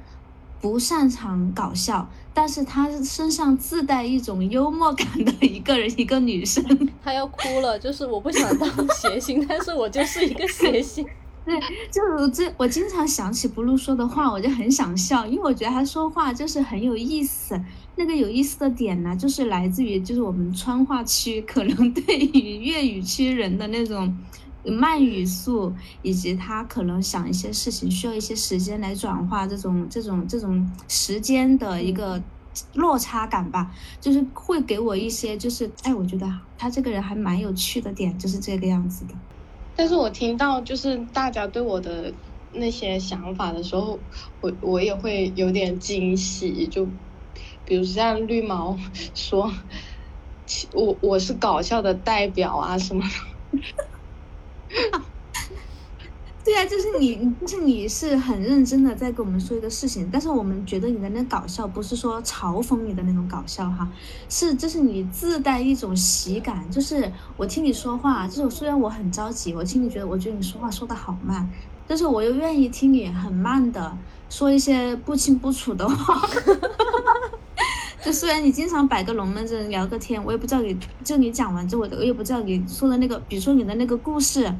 [0.59, 6.61] 不擅长搞笑，但是他身上自带一种幽默感的一个人，一个女生。
[7.03, 11.07] 他要哭了，就是我不想当谐星，但是我就是一个谐星。
[11.45, 11.59] 对，
[11.91, 17.61] 就这，我经常想起不露说的话，我就很想笑，因为我觉得他说话就是很有意思。
[17.95, 24.17] 那个有意思的点呢，就是来自于就是我们川话区可能对于粤语区人的那种
[24.65, 32.19] 慢语速，以及他可能想一些事情需要一些时间来转化，这种这种这种时间的一个
[32.75, 39.13] 落差感吧，就是会给我一些就是哎，我觉得他这个人还蛮有趣的点，就是这个样子的。
[39.75, 42.15] 但是我听到就是大家对我的
[42.51, 44.05] 那些想法的时候，
[44.39, 46.67] 我我也会有点惊喜。
[46.67, 46.85] 就
[47.63, 48.77] 比如像绿毛
[49.15, 49.51] 说，
[50.73, 53.09] 我我是搞笑的代表啊什么的。
[56.43, 63.89] 对啊，就是你，就是你是很认真的在跟我们说一个事情，但是我们觉得你的那搞笑不是说嘲讽你的那种搞笑哈，
[64.27, 71.49] 是就是你自带一种喜感，就是我听你说话，就是虽然我很着急，我听你觉得我觉得你说话说的好慢，
[71.87, 73.97] 但是我又愿意听你很慢的
[74.29, 76.27] 说一些不清不楚的话，
[78.03, 84.53] 就虽然你经常摆个龙门阵聊个天，我也不知道你就你讲完之后，我也不知道你说的那个，比如说你的那个故事。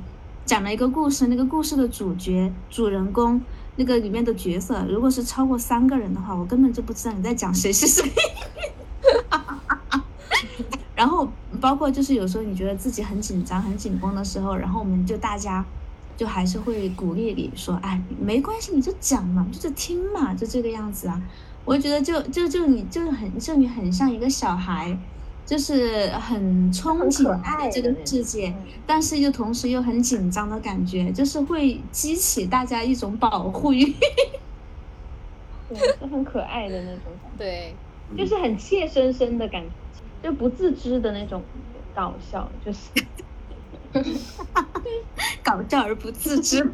[0.45, 3.41] 讲了一个故事，那个故事的主角、主人公，
[3.77, 8.03] 那个里面的角色，如果是超过三个人的话，我根本就不知道你在讲谁是谁。
[10.95, 11.27] 然后
[11.59, 15.65] 包括就是有时候你觉得自己很紧张、很紧绷的时候，然后我们就大家
[16.17, 21.21] 就还是会鼓励你说：“哎，没关系，你就讲嘛，就是听嘛，就这个样子啊。”
[21.65, 24.97] 我觉得就就就你就是很就你很像一个小孩。
[25.45, 28.53] 就是很憧憬爱这个世界，
[28.87, 33.93] 但是又同时又很紧张的感觉，就是会激起大家一种保护欲。
[35.67, 37.37] 对，是很可爱的那种感觉。
[37.37, 37.75] 对，
[38.17, 39.61] 就是很怯生生的感
[40.21, 41.43] 觉，就不自知的那种
[41.93, 42.89] 搞笑，就是
[45.43, 46.71] 搞笑而不自知。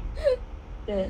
[0.84, 1.08] 对，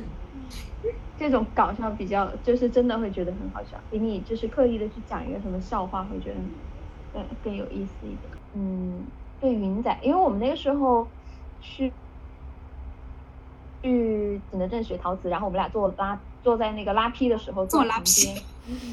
[1.18, 6.36] 这种搞笑比较，就是真的会觉得很好笑，比你就是刻意的去讲一个什么笑话，会觉得。
[7.14, 8.30] 更更有意思一点。
[8.52, 9.06] 嗯，
[9.40, 11.06] 对云仔，因为我们那个时候
[11.60, 11.92] 去
[13.82, 18.34] 去景德镇学陶瓷，然后我们俩坐拉坐在那个拉坯的时候坐拉坯，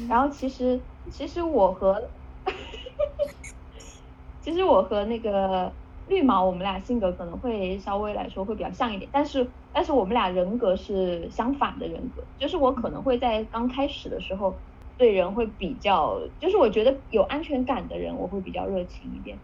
[0.08, 0.80] 然后其实
[1.10, 2.10] 其实我和
[4.40, 5.72] 其实我和那个
[6.06, 14.62] 绿毛，我们俩性格可能会稍微来说会比较像一点，但是但是我们俩人格是相反的人格，就是我可能会在刚开始的时候。
[15.02, 19.36] 对人会比较，就是我觉得有安全感的人，我会比较热情一点。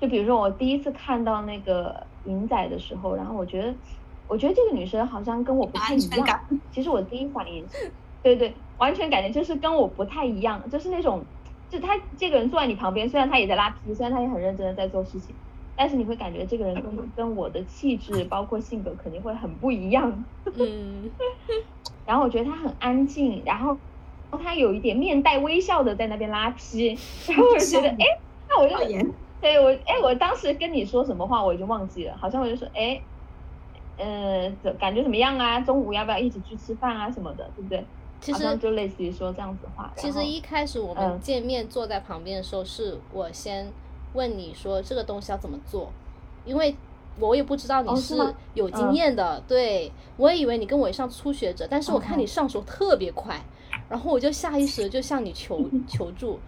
[0.00, 3.74] 就比如说我第一次看到那个云仔的时候，然后我觉得，
[4.28, 6.40] 我觉得这个女生好像跟我不太一样。
[6.70, 7.66] 其实我第一反应，
[8.22, 11.24] 对对，完全感觉就是跟我不太一样，就是那种，
[11.68, 15.34] 就他这个人坐在你旁边，虽然他也在拉皮，虽然他也很认真的在做事情，
[15.74, 20.24] 但是你会感觉这个人跟跟我的气质包括性格肯定会很不一样。
[20.56, 21.10] 嗯。
[22.06, 23.76] 然后我觉得他很安静，然后。
[24.30, 28.76] 然后他有一点面带微笑的在那边拉皮， 然后我就觉得，哎，那我就，
[29.40, 33.00] 对我，哎，我当时跟你说什么话我已经忘记了，好像我就说，哎，
[33.98, 35.60] 呃，感觉怎么样啊？
[35.60, 37.84] 中午要不要一起去吃饭啊什么的，对不对？
[38.20, 39.90] 其实就类似于说这样子话。
[39.96, 43.72] 其实一开始我们见面坐在旁边的时候，是我先
[44.12, 45.90] 问你说这个东西要怎么做，
[46.44, 46.76] 因为
[47.18, 48.14] 我也不知道你是
[48.52, 53.40] 有经验的，对我也以为你跟我一样初学者，但是我看你上手特别快。
[53.90, 56.38] 然后我就下意识就向你求 求助，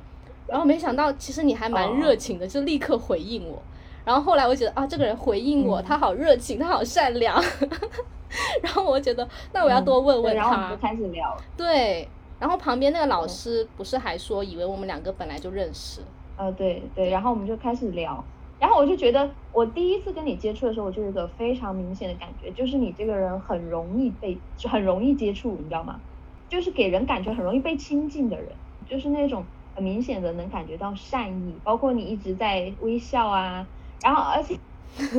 [0.46, 3.60] 然后没想到其实你还蛮热情的，就立刻回应我。
[4.04, 7.42] 然后后来我觉得啊，这个人回应我，他好热情，他好善良。
[8.62, 10.40] 然后我觉得那我要多问问他。
[10.40, 11.36] 然后我们就开始聊。
[11.56, 16.00] 对，然后旁边那个老师不是还说以为我们两个本来就认识？
[16.36, 18.24] 呃，对对，然后我们就开始聊。
[18.58, 26.00] 然后我就觉得我第一次跟你接触的时候，我就有一个非常明显的感觉，就是你这个人很容易被，很容易接触，你知道吗？
[26.52, 33.70] 就是给人感觉很容易被亲近的人，就是那种很明显的能感觉到善意，包括你一直在微笑啊，
[34.04, 34.60] 然后而且，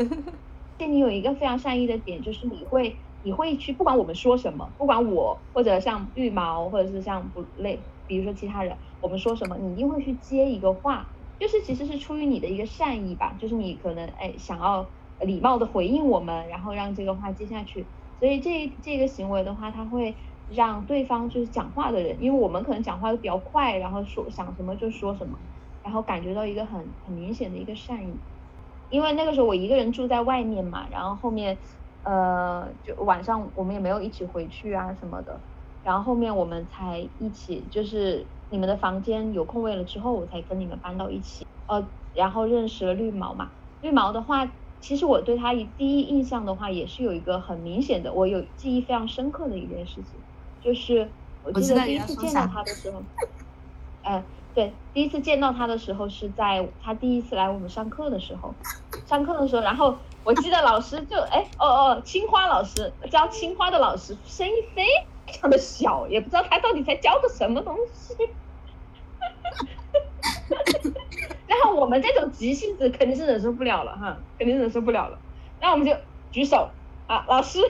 [0.77, 20.15] 且你有一个非常善意的点，就是你会你会去不管我们说什么，不管我或者像绿毛或者是像不类，比如说其他人，我们说什么，你一定会去接一个话，就是其实是出于你的一个善意吧，就是你可能哎想要礼貌的回应我们，然后让这个话接下去，所以这这个行为的话，他会。
[20.47, 25.39] 让对方就是讲话的人，因为我们可能讲话都比较快，然后说想什么就说什么，
[25.81, 28.23] 然后感觉到一个很很明显的一个善意。
[28.89, 31.57] 因为那个时候我一个人住在外面嘛，然后后面
[32.03, 35.45] 呃就晚上我们也没有一起回去啊什么的，
[35.81, 43.53] 然后后面我们才一起就是你们的房间有空位了之后，我才跟你们搬到一起，呃，然后认识了绿毛嘛。
[43.79, 50.23] 绿毛的话，其实我对他第一印象的话，也是有一个很明显的，我有记忆非常深刻的一件事情。
[50.63, 51.09] 就是
[51.43, 53.03] 我记得第一次见到他的时候，
[54.03, 54.23] 嗯，
[54.55, 58.55] 对，第一次见到他的时候是在他第一次来我们上课的时候，
[59.05, 64.85] 上课的时候，然后我记得老师就哎哦哦，青花老师教青花的老师声音非
[65.27, 68.15] 常的小，也不知道他到底在教个什么东西，
[71.45, 75.19] 然后我们这种急性子肯定是忍受不了了哈，肯定忍受不了了，
[75.59, 75.93] 那我们就
[76.31, 76.69] 举手
[77.07, 77.59] 啊，老师。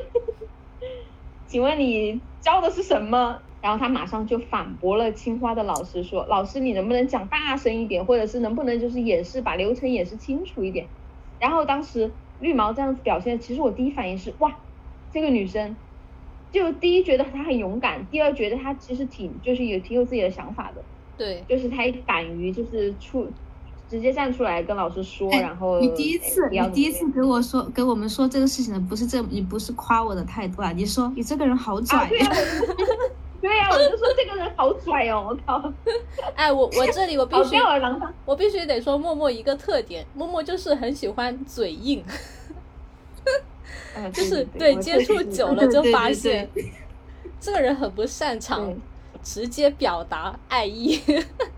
[1.45, 3.41] 请问你教的是什么？
[3.61, 10.91] 然后他马上就反驳了青花的老师说：“老师，你能不能讲大声一点，或者是能不能就是演示把流程演示清楚一点？”
[11.39, 14.65] 然后当时绿毛这样子表现，其实我第一反应是哇，
[15.09, 15.77] 这个女生，
[16.51, 20.85] 就第一觉得她很勇敢，第二觉得她其实挺就是也挺有自己的想法的。
[21.15, 23.33] 对，就是她敢于就是出
[23.93, 32.09] 直接站出来跟老师说，然后你第一次你第一次给我说给我们说这个事情的不是这你不是夸我的态度啊，你说你这个人好拽。
[33.39, 35.27] 对呀，我就说这个人好拽哦！
[35.29, 35.71] 我靠！
[36.33, 37.55] 哎，我我这里我 必须，
[38.25, 42.03] 我必须得说默默一个特点，默默就是很喜欢嘴硬，
[44.11, 46.49] 就是对接触久了就发现，
[47.39, 48.73] 这个人很不擅长
[49.21, 50.99] 直接表达爱意，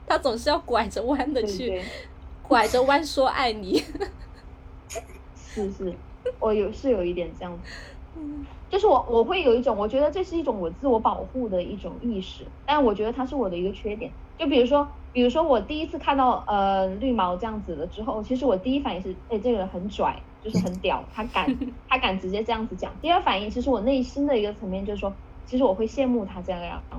[0.07, 1.81] 他总是要拐着弯的去，
[2.47, 3.83] 拐着弯说爱你。
[5.35, 5.93] 是是，
[6.39, 7.71] 我有是有一点这样子。
[8.69, 14.11] 就是我我会有一种，我觉得这是一种我自我保护的一种意识，但我觉得它是我的一个缺点。
[14.37, 22.91] 就比如说，比如说我第一次看到呃绿毛这样子了之后，其实我第一反应是，哎，这个人很拽，就是很屌，他敢 他敢直接这样子讲。
[23.01, 25.13] 第二反应，其实我内心的一个层面就是说，
[25.45, 26.95] 其实我会羡慕他这样样子，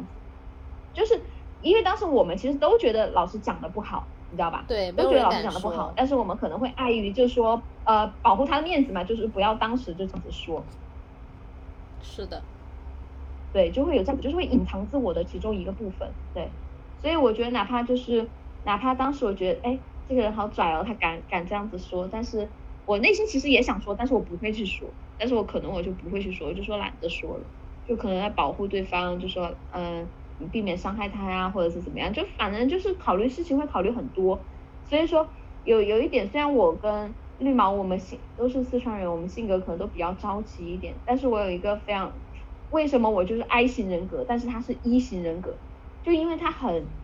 [0.95, 1.21] 就是
[1.61, 4.65] 因为当时我们其实都觉得老师讲的不好，你知道吧？
[4.69, 10.67] 对，都觉得老师讲的不好，但是我们可能会碍于就是说呃保护他的面子嘛，就是不要当时就这样子说。
[12.01, 12.47] 是的，
[13.53, 16.53] 对，就会有这样，就是会隐藏自我的其中一个部分，对，
[16.99, 22.53] 所以我觉得哪怕就是，哪怕当时我觉得，哎，这个人好拽哦，他敢敢这样子说，但是
[22.85, 27.51] 我内心其实也想说，但是我不会去说，但是我可能我就不会去说，我就说懒得说了，
[27.85, 30.13] 就可能在保护对方，就说，嗯，
[30.53, 34.47] 避免伤害他呀，或者是怎么样，就反正就是考虑事情会考虑很多，
[34.85, 35.31] 所以说
[35.63, 37.17] 有有一点，虽然我跟。
[37.39, 41.03] 绿毛，我们性都是四川人，我们性格可能都比较着急一点。
[41.05, 42.23] 但是我有一个非常，
[42.71, 45.61] 为什么我就是 I 型人格，但是他是一型人格，
[46.03, 46.95] 就因为他很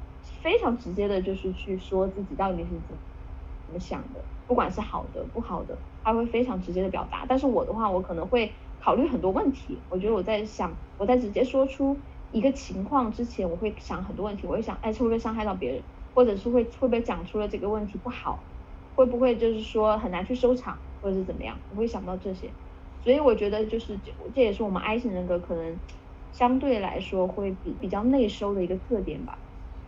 [0.42, 2.98] 非常直接的，就是去说自己到底是怎
[3.66, 7.26] 怎么想的，不管是好的不好的，他会非常直接的表达。
[7.28, 9.84] 但是我的话，我可能会考虑很多问题。
[9.90, 14.46] 我觉得我在想，我在直接说出一个情况之前，我会想很多问题。
[14.46, 15.82] 我会想，哎，会不会伤害到别人，
[16.14, 18.38] 或者是会会不会讲出了这个问题不好。
[18.94, 21.56] 会不会就是说很难去收场，或者是怎么样？
[21.70, 22.50] 我会想到这些，
[23.02, 25.76] 所以我觉得就是这这也是我们 I 型人格可能
[26.32, 29.38] 相对来说会比比较内收的一个特点吧。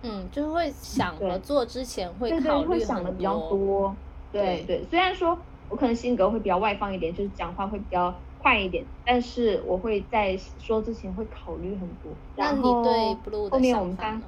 [0.03, 3.95] 嗯，就是会想和做之前会考虑会想的比较多。
[4.33, 5.39] 对对，虽然说
[5.69, 8.15] 我可能性格会比较外放一点，就是讲话会比较
[8.45, 12.15] 快一点，但是我会在说之前会考虑很多。
[12.37, 14.23] 那你对 Blue 后面我们三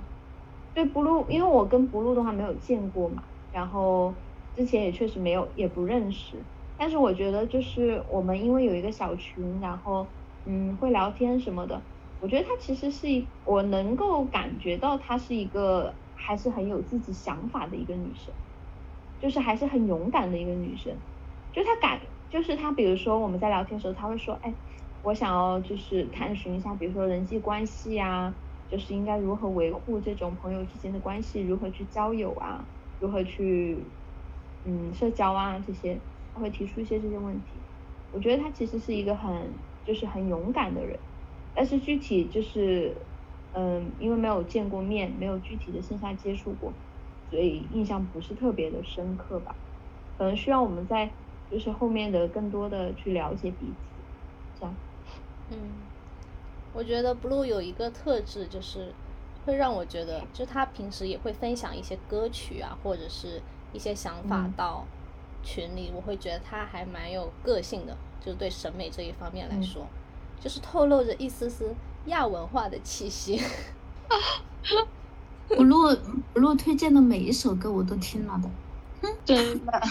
[0.74, 4.16] 对 Blue，因为我跟 Blue 的话没有见过嘛，然后。
[4.56, 6.46] 之前也确实没有，也不认识，
[6.78, 10.14] 但是我觉得就是我们因为有一个小群，然后
[10.46, 11.82] 嗯会聊天什么的，
[12.20, 18.34] 我觉得她其实是一，我能够感觉到她是一个还是很有自己想法的一个女生，
[19.20, 21.02] 就是还是很勇敢的一个女生，
[21.52, 22.00] 就她敢，
[22.30, 24.58] 就是他比如说我们在聊天的时候，他会说，哎，
[25.00, 28.36] 我想要就是探寻一下，比如说人际关系啊，
[28.68, 32.68] 就是应该如何维护这种朋友之间的关系，如何去交友啊，
[32.98, 33.94] 如何去。
[34.68, 37.68] 嗯，社交啊这些，他会提出一些这些问题。
[38.10, 41.04] 我觉得他其实是一个很就是很勇敢的人，
[41.54, 43.06] 但是具体就是，
[43.52, 46.80] 嗯，因为没有见过面，没有具体的线下接触过，
[47.30, 49.60] 所以印象不是特别的深刻吧。
[50.16, 51.18] 可能需要我们在
[51.50, 54.74] 就是后面的更多的去了解彼此，这样。
[55.50, 55.58] 嗯，
[56.72, 58.92] 我觉得 Blue 有一个特质就是，
[59.44, 63.42] 会让我觉得，就他平时也会分享一些歌曲啊，或者是。
[63.72, 64.86] 一些想法到
[65.42, 69.86] 群里，我会觉得他还蛮有个性的，就是对审美这一方面来说，
[70.40, 71.74] 就是透露着一丝丝
[72.06, 73.38] 亚文化的气息。
[75.48, 75.94] 不录
[76.32, 78.48] 不录推荐的每一首歌我都听了的，
[79.00, 79.10] 真
[79.64, 79.82] 的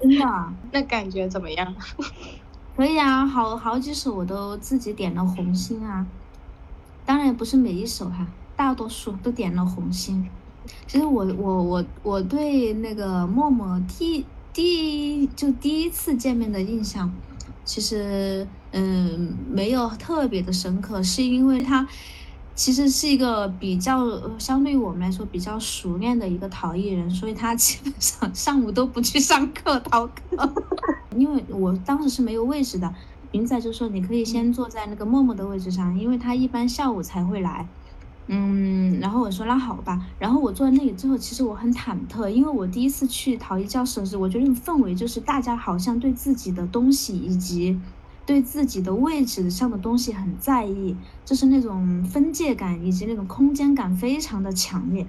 [0.00, 0.52] 真的。
[0.72, 1.74] 那感觉怎么样？
[2.76, 6.06] 可以啊，好好几首我都自己点了红心啊，
[7.04, 8.26] 当然不是每一首哈，
[8.56, 10.26] 大多数都点了红心。
[10.86, 17.12] 其实我我我我对那个默默第第就第一次见面的印象，
[17.64, 21.86] 其实嗯没有特别的深刻，是因为他
[22.60, 30.52] 其实是一个比较相对于我们来说比较熟练的一个陶艺人，所以他基本上上午都不去上课逃课，
[31.16, 32.94] 因为我当时是没有位置的，
[33.32, 37.66] 云仔就说你可以先坐在那个默默的位置上，因为他一般下午才会来。
[38.26, 47.80] 嗯，然后我说那好吧，然后我坐在那里之后，其实我很忐忑，因为我第一次去陶艺教室的时候，我觉得那种氛围就是大家好像对自己的东西以及
[48.30, 55.04] 对自己的位置上的东西很在意，就是那种分界感以及那种空间感非常的强烈。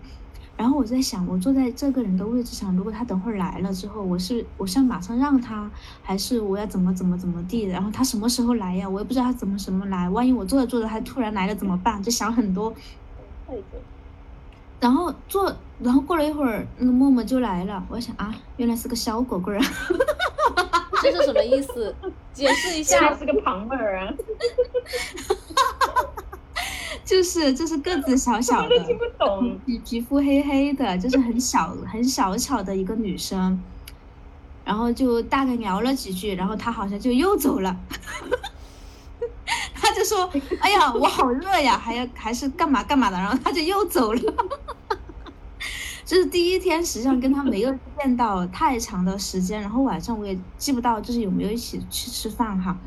[0.58, 5.70] 然后我在想，我坐在这个人的位置上，如果他等会儿来了之后，我是我是要马上让他，
[6.02, 7.62] 还是我要怎么怎么怎么地？
[7.62, 8.90] 然后他什么时候来呀？
[8.90, 12.02] 我也不知道他怎么什么来，万一我坐着坐着他突然来了怎么办？
[12.02, 12.74] 就想很多。
[14.80, 17.86] 然后坐，然后过了一会儿，那个默默就来了。
[17.88, 19.60] 我想啊，原来是个小果果啊！
[21.04, 21.96] 这是什么意思？
[22.34, 23.18] 解释一下。
[23.18, 24.14] 是个旁儿啊。
[27.04, 29.60] 就是就是个子小小的，听不懂。
[29.66, 33.62] 皮皮肤黑黑的，就是很小 很小巧的一个女生。
[34.64, 37.76] 然后就大概聊了几句，然后她好像就又走了。
[39.74, 44.34] 她就说：“哎呀，我好热呀，还要还是干嘛干嘛的。”然后她就又走了。
[46.12, 52.78] 这是第一天，实际上跟他没有见到太长的时间，然后晚上我也记不到就是有没有一起去吃饭哈。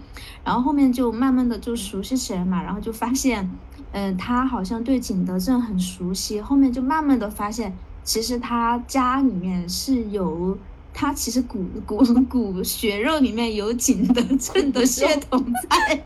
[0.45, 3.51] 然后后面就慢慢的就熟悉起来嘛，然后就发现，
[3.93, 6.39] 嗯，他好像对景德镇很熟悉。
[6.39, 10.59] 后面就慢慢的发现，其实他家里面是有。
[10.93, 16.05] 他其实骨骨骨血肉里面有景德镇的血统在，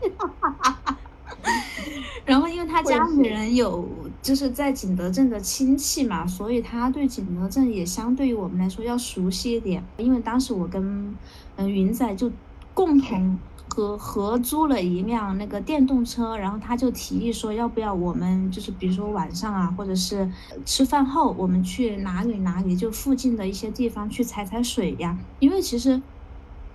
[2.25, 3.87] 然后因为他家里人有
[4.21, 9.83] 就是在景德镇的亲戚嘛，所以他对景德镇也相对于我们来说要熟悉一点。
[9.97, 11.15] 因为当时我跟
[11.55, 12.31] 嗯云仔就
[12.73, 13.37] 共同。
[13.71, 20.29] 合合租了一辆那个电动车，然后他就提议说，要不要我们就是比如说晚上啊，或者是
[20.65, 25.15] 吃饭后，我们去哪里哪里，就附近的一些地方去踩踩水呀？
[25.37, 26.01] 因为其实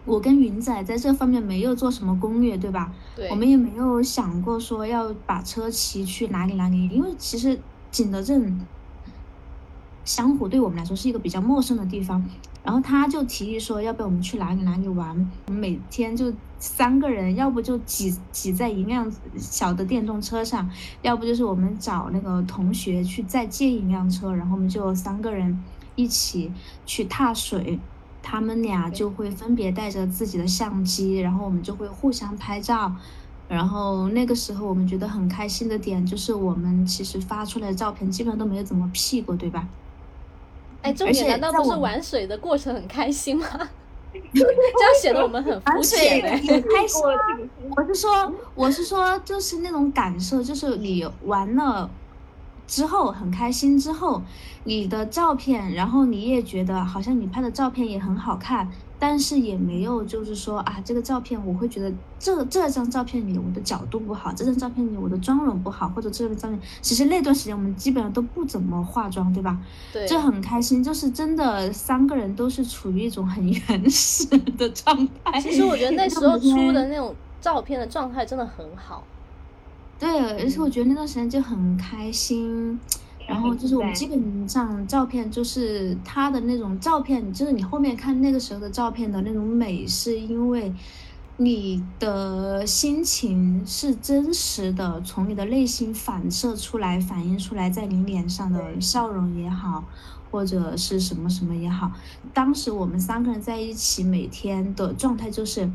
[0.05, 2.93] 我跟云仔在这方面没有做什么攻略，对吧？
[3.17, 3.29] 对。
[3.31, 8.61] 我们也没有想过说要把车骑去哪里哪里，因为其实景德镇。
[10.07, 12.23] 湘湖对我们来说是一个比较陌生的地方，
[12.63, 15.09] 然后他就提议说，要不要我们去哪里哪里玩？
[15.47, 20.69] 我们每天就三个人，要不就挤挤在一辆小的电动车上，
[21.01, 25.59] 要不就是我们找那个同学去再借一辆车，然后我们就三个人
[25.97, 26.53] 一起
[26.85, 27.81] 去踏水，
[28.27, 32.91] 他们俩就会分别带着自己的相机，然后我们就会互相拍照，
[33.47, 39.69] 然后那个时候我们觉得很开心的点就是我们其实发出来的照片基本上都没有怎么 P 过，对吧？
[40.81, 43.47] 哎，重点难道不是玩水的过程很开心吗？
[44.33, 47.03] 这样显得我们很肤浅很开心。
[47.77, 51.91] 我是说，我是说，就是那种感受，就是你玩了
[52.67, 54.23] 之后很开心，之后
[54.65, 58.71] 你的照片，然后你也觉得好像你拍的照片也很好看。
[58.97, 69.59] 但是也没有，就是说啊，这个照片我会觉得这这张照片里我的角度不好，这张照片里我的妆容不好，或者这张照片，其实那段时间我们基本上都不怎么化妆，对吧？
[69.93, 75.39] 对，就很开心，就是真的三个人都是处于一种很原始的状态。
[75.39, 79.05] 其实我觉得那时候出的那种照片的状态真的很好。
[80.05, 82.79] 对，而且我觉得那段时间就很开心。
[83.27, 90.71] 然后就是我们基本上照片，就是他的那种照片，就是你后面看那个时候的照片的那种美，是因为
[91.39, 99.85] 你的心情是真实的，从你的内心反射出来、反映出来，在你脸上的笑容也好，
[100.31, 101.91] 或者是什么什么也好。
[102.35, 105.71] 当时我们三个人在一起，每天的状态就是。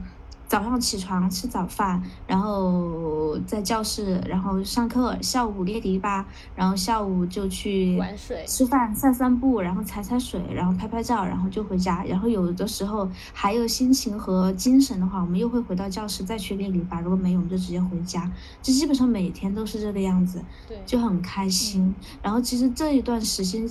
[0.48, 5.16] 早上起床吃早饭，然后在教室，然后上课。
[5.22, 6.26] 下午练泥巴，
[6.56, 12.04] 然后下午就去玩水、吃饭、散散步，然后踩踩水，然后拍拍照，然后就回家。
[12.04, 17.00] 然后有的时候还有心情和精神的话，我们又会回到教室再去练泥巴。
[17.02, 18.32] 如果没有，我们就直接回家。
[18.62, 21.94] 就基本上每天都是这个样子，对，就很开心。
[22.22, 23.70] 然后其实这一段时间，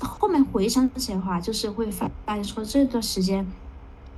[0.00, 3.46] 后面回想起来的话，就是会发发现说这段时间。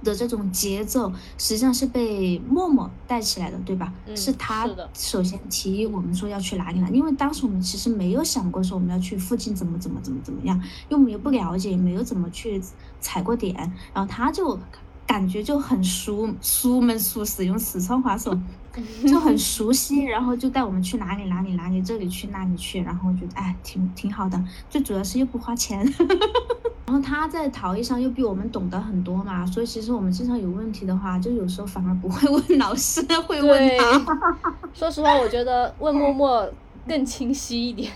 [0.06, 3.92] 的这种节奏实际上是被默默带起来的，对吧？
[4.14, 10.56] 是他首先提议我们说要去哪里了，因为当时我们其实没有想过说我们要去附近怎么怎么怎么怎么样，
[10.88, 12.62] 因为我们也不了解，也没有怎么去
[13.00, 13.54] 踩过点，
[13.92, 14.58] 然后他就。
[15.08, 18.36] 感觉就很熟熟门熟使，用四川话说
[19.06, 25.86] 就很熟悉，然后就带我们去哪里哪里哪里，这里去那里去，然后我觉得哎挺挺好的，最主要是又不花钱，
[26.86, 34.06] 然后他在陶艺上又比我们懂得很多嘛，所以其实我们经常有问题的话，就有时候反而不会问老师，会问他。
[34.72, 36.48] 说实话，我觉得问默默
[36.86, 37.92] 更清晰一点。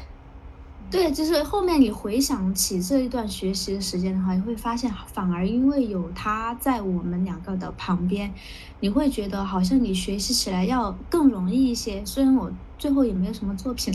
[0.91, 8.34] 对，就是后面你回想起这一段学习的时间的话，你会发现，反而因为有他在我们两个的旁边，
[8.80, 12.05] 你会觉得好像你学习起来要更容易一些。
[12.05, 13.95] 虽然我最后也没有什么作品。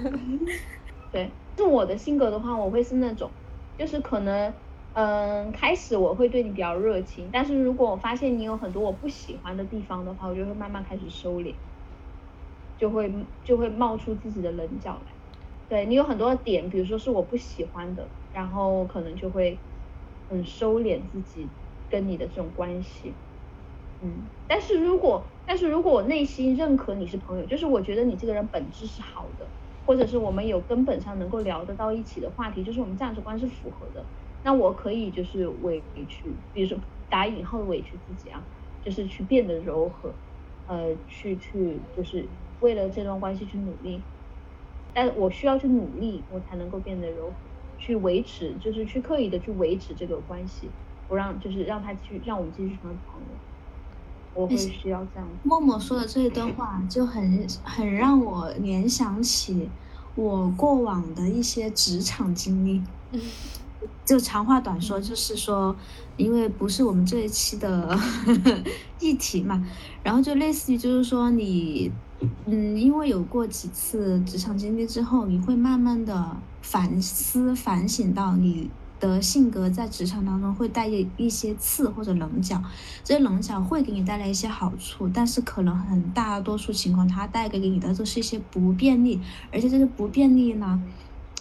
[1.10, 3.30] 对，就我的性格的话，我会是那种，
[3.78, 4.54] 就是可能，
[4.92, 11.60] 嗯，开始我会对你比较热情，但是如果我发现你有很多我不喜欢的地方的话，我就会慢慢开始收敛，
[12.78, 13.12] 就会
[13.44, 15.12] 就会冒出自己的棱角来。
[15.68, 19.64] 对你有很多点，比如说是我不喜欢的，然后可能就会
[20.28, 21.56] 嗯收敛自己
[21.88, 23.20] 跟你的这种关系。
[24.00, 29.54] 嗯，但是如果但是如果我内心认可你是朋友，就是我觉得你这个人本质是好的，
[29.86, 34.10] 或者是我们有根本上能够聊得到一起的话题，就是我们价值观是符合的。
[34.42, 36.78] 那我可以就是委屈，比如说
[37.08, 38.48] 打引号的委屈自己啊，
[38.82, 40.20] 就是去变得柔和，
[40.66, 44.08] 呃，去去就是为了这段关系去努力，
[44.92, 47.38] 但我需要去努力，我才能够变得柔，
[47.76, 50.76] 去维持，就是去刻意的去维持这个关系，
[51.06, 53.40] 不让就是让他去让我们继续成为朋友，
[54.36, 55.28] 我会需要这样。
[55.42, 59.68] 默默说的这一段话就很很让我联想起
[60.14, 62.82] 我过往的一些职场经历。
[64.04, 65.74] 就长话短说，就是说，
[66.16, 67.98] 因为不是我们这一期的
[69.00, 69.64] 议题嘛，
[70.02, 71.90] 然后就类似于就是说你，
[72.46, 82.62] 嗯，因为有过几次职场经历之后，你会慢慢的反思反省到你的性格在职场当中会带一一些刺或者棱角，
[83.04, 89.20] 这些棱角会给你带来一些好处，但是可能很大多数情况它带给给你的都是一些不便利，
[89.52, 90.82] 而且这个不便利呢。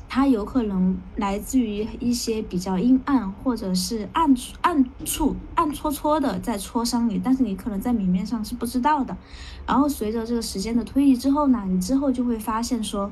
[0.07, 9.17] 它有可能来自于一些比较阴暗，或者是暗暗处暗戳戳的在戳伤你，但是你可能在明面上是不知道的。
[9.65, 13.11] 然后随着这个时间的推移之后呢，你之后就会发现说。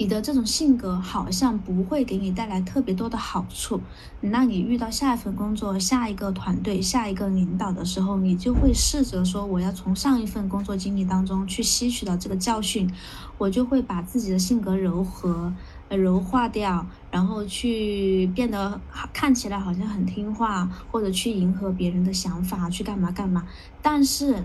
[0.00, 3.82] 你的这种性格好像不会给你带来特别多的好处，
[4.22, 12.90] 那你遇到下一份工作、下一个团队、下一个领导的时候，你就会试着说，我要从上一份工作经历当中去吸取到这个教训，
[13.36, 15.52] 我就会把自己的性格柔和、
[15.90, 18.80] 柔化掉，然后去变得
[19.12, 23.46] 看起来好像很听话，或者去迎合别人的想法，去干嘛干嘛。
[23.82, 24.42] 但是，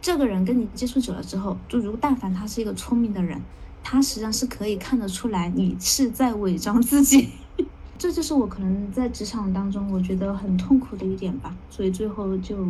[0.00, 3.40] 这个人跟你接触久了之后，就如但凡他是一个聪明的人。
[3.86, 7.28] 他实际上是可以看得出来，你是在伪装自己，
[7.98, 12.66] 这就是我可能在职场当中我觉得很痛苦的一点吧，所以最后就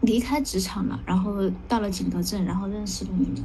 [0.00, 3.44] 离开职场了，然后到了景德镇，然后认识了你们。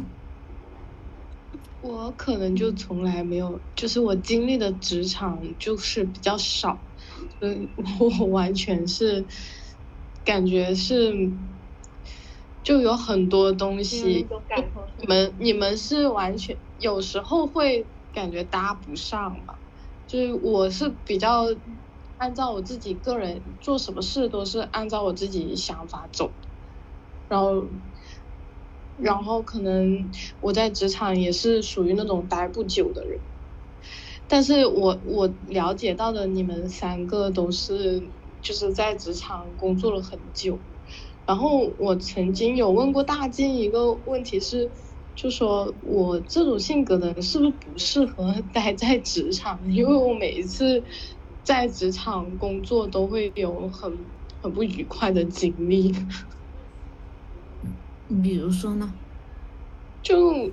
[1.81, 6.79] 我可能就从来没有，就是我经历的职场就是比较少，
[7.41, 7.67] 嗯，
[7.99, 9.23] 我完全是
[10.25, 11.29] 感觉是。
[12.65, 14.27] 就有很多东西，
[14.97, 19.59] 你们你们是完全有时候会感觉搭不上嘛？
[20.07, 21.45] 就是我是比较
[22.17, 26.33] 按照我自己个人做什么事都是按照我自己想法走，
[27.27, 27.69] 然后
[28.95, 33.21] 然后可能我在职场也是属于那种待不久的人，
[34.25, 38.11] 但是我我了解到的你们三个都是
[38.41, 40.63] 就是在职场工作了很久。
[41.25, 44.69] 然后我曾经有问过大金一个问题是，
[45.15, 49.59] 就说我这种性格的人是不是不适合 待在职场？
[49.67, 50.83] 因为我每一次
[51.43, 53.97] 在职场工作都会有很
[54.41, 55.91] 很不愉快的经历。
[58.21, 58.93] 比如说呢？
[60.03, 60.51] 就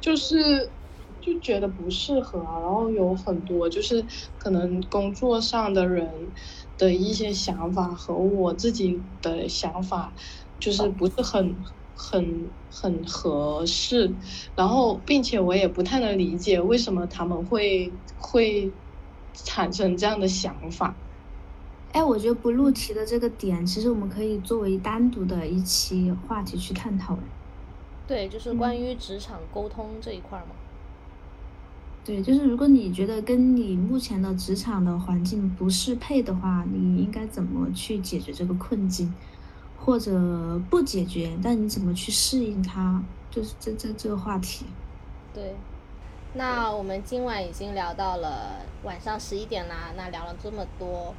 [0.00, 0.70] 就是
[1.20, 4.04] 就觉得不适合啊，然后有很多就是
[4.38, 6.08] 可能工作上的人。
[6.78, 10.12] 的一些想法和我自己的想法，
[10.58, 11.54] 就是不是很
[11.94, 14.12] 很很合适，
[14.56, 18.72] 然后并且我也不太能理解为什么他们会会
[19.32, 20.94] 产生这样的想法。
[21.92, 27.16] 哎，我觉得不录题的这个点，其实我们可以作为单独的一期话题去探讨。
[28.08, 30.56] 对，就是关于职场沟通这一块嘛。
[32.04, 39.10] 对，就是如果你觉得跟你目前的职场的环境不适配的话，你应该怎么去解决这个困境，
[39.78, 44.66] 或者不解决，但你怎么去适应它，就是这这这个话题。
[45.32, 45.54] 对，
[46.34, 51.14] 那我们今晚已经聊到了晚上十一点啦，那聊了这么多，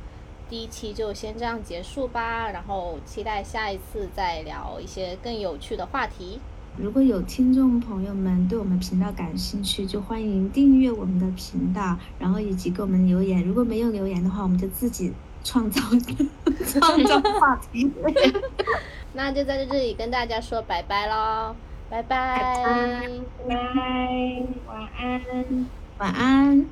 [0.48, 6.40] 第一期就先这样结束吧，然后期待下一次再聊一些更有趣的话题。
[6.78, 13.44] 如果有听众朋友们对我们频道感兴趣，就欢迎订阅我们的频道，然后以及给我们留言。
[13.44, 15.14] 如果没有留言的话，我们就自己
[15.44, 15.82] 创造
[16.66, 17.90] 创造话题。
[19.14, 21.56] 那就在这里跟大家说拜拜喽，
[21.90, 22.38] 拜拜，
[23.48, 25.66] 拜拜，晚安，
[25.98, 26.66] 晚安。